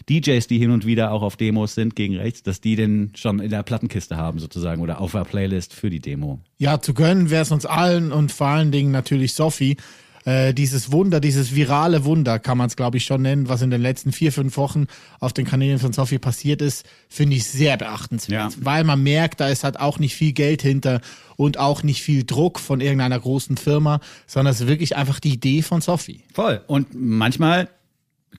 [0.09, 3.41] DJs, die hin und wieder auch auf Demos sind gegen rechts, dass die den schon
[3.41, 6.41] in der Plattenkiste haben sozusagen oder auf der Playlist für die Demo.
[6.59, 9.77] Ja, zu gönnen wäre es uns allen und vor allen Dingen natürlich Sophie.
[10.25, 13.71] Äh, dieses Wunder, dieses virale Wunder, kann man es glaube ich schon nennen, was in
[13.71, 14.87] den letzten vier, fünf Wochen
[15.21, 18.53] auf den Kanälen von Sophie passiert ist, finde ich sehr beachtenswert.
[18.53, 18.59] Ja.
[18.65, 21.01] Weil man merkt, da ist halt auch nicht viel Geld hinter
[21.37, 25.35] und auch nicht viel Druck von irgendeiner großen Firma, sondern es ist wirklich einfach die
[25.35, 26.23] Idee von Sophie.
[26.33, 26.63] Voll.
[26.69, 27.69] Und manchmal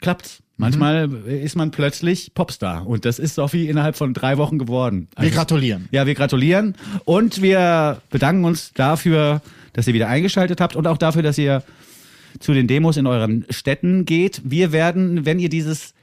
[0.01, 0.41] klappt's.
[0.57, 2.87] Manchmal ist man plötzlich Popstar.
[2.87, 5.09] Und das ist Sophie innerhalb von drei Wochen geworden.
[5.17, 5.89] Wir Also- gratulieren.
[5.91, 9.41] Ja, wir gratulieren und wir bedanken uns dafür,
[9.75, 11.61] dass ihr wieder eingeschaltet habt und auch dafür, dass ihr
[12.39, 14.41] zu den Demos in euren Städten geht.
[14.43, 15.93] Wir werden, wenn ihr dieses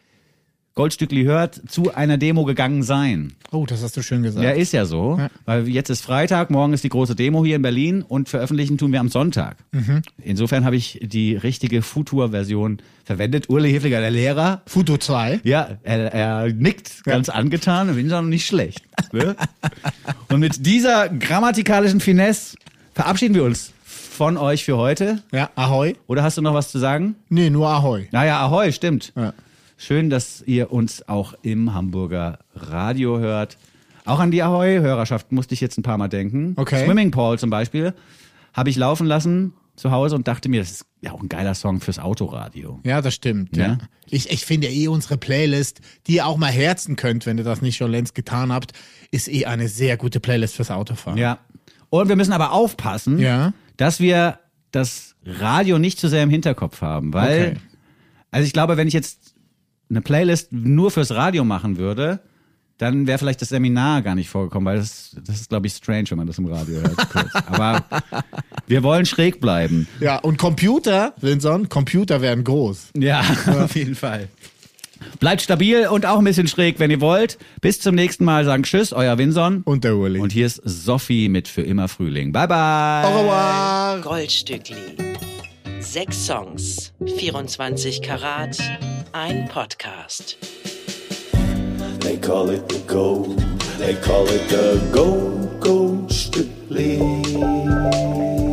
[0.75, 3.35] Goldstückli hört, zu einer Demo gegangen sein.
[3.51, 4.43] Oh, das hast du schön gesagt.
[4.43, 5.29] Ja, ist ja so, Ja.
[5.45, 8.91] weil jetzt ist Freitag, morgen ist die große Demo hier in Berlin und veröffentlichen tun
[8.93, 9.59] wir am Sonntag.
[9.73, 10.01] Mhm.
[10.23, 13.51] Insofern habe ich die richtige Futur-Version verwendet.
[13.51, 15.41] Urle Hefliger, der Lehrer, Futo 2.
[15.45, 18.81] ja, er, er nickt ganz angetan, Windsor nicht schlecht.
[19.13, 19.37] Ne?
[20.31, 22.57] Und mit dieser grammatikalischen Finesse
[22.95, 25.23] verabschieden wir uns von euch für heute.
[25.33, 25.95] Ja, Ahoi.
[26.07, 27.17] Oder hast du noch was zu sagen?
[27.29, 28.09] Nee, nur Ahoi.
[28.13, 29.13] Naja, ahoi, stimmt.
[29.17, 29.33] Ja.
[29.77, 33.59] Schön, dass ihr uns auch im Hamburger Radio hört.
[34.05, 36.55] Auch an die Ahoi-Hörerschaft musste ich jetzt ein paar Mal denken.
[36.57, 36.85] Okay.
[36.85, 37.95] Swimming Paul zum Beispiel
[38.53, 41.55] habe ich laufen lassen zu Hause und dachte mir, das ist ja auch ein geiler
[41.55, 42.81] Song fürs Autoradio.
[42.85, 43.57] Ja, das stimmt.
[43.57, 43.67] Ja.
[43.67, 43.79] Ja.
[44.07, 47.63] Ich, ich finde eh unsere Playlist, die ihr auch mal herzen könnt, wenn ihr das
[47.63, 48.73] nicht schon längst getan habt,
[49.11, 51.19] ist eh eine sehr gute Playlist fürs Autofahren.
[51.19, 51.39] Ja.
[51.93, 53.53] Und wir müssen aber aufpassen, Ja.
[53.77, 54.39] dass wir
[54.71, 57.57] das Radio nicht zu sehr im Hinterkopf haben, weil, Okay.
[58.31, 59.35] also ich glaube, wenn ich jetzt
[59.91, 62.21] eine Playlist nur fürs Radio machen würde,
[62.79, 66.07] dann wäre vielleicht das Seminar gar nicht vorgekommen, weil das, das ist, glaube ich, strange,
[66.09, 66.97] wenn man das im Radio hört.
[67.47, 67.85] Aber
[68.67, 69.87] wir wollen schräg bleiben.
[70.01, 72.89] Ja, und Computer, Linson, Computer werden groß.
[72.97, 73.21] Ja,
[73.61, 74.29] auf jeden Fall.
[75.21, 77.39] Bleibt stabil und auch ein bisschen schräg, wenn ihr wollt.
[77.61, 78.45] Bis zum nächsten Mal.
[78.45, 79.63] Sagen Tschüss, euer Winson.
[79.65, 80.21] Und der Uli.
[80.21, 82.33] Und hier ist Sophie mit Für immer Frühling.
[82.33, 83.05] Bye, bye.
[83.05, 84.01] Au revoir.
[84.03, 84.77] Goldstückli.
[85.81, 88.57] Sechs Songs, 24 Karat,
[89.13, 90.39] ein Podcast.
[92.01, 93.37] They call it the gold.
[93.79, 96.99] They call it the gold, gold Stückli.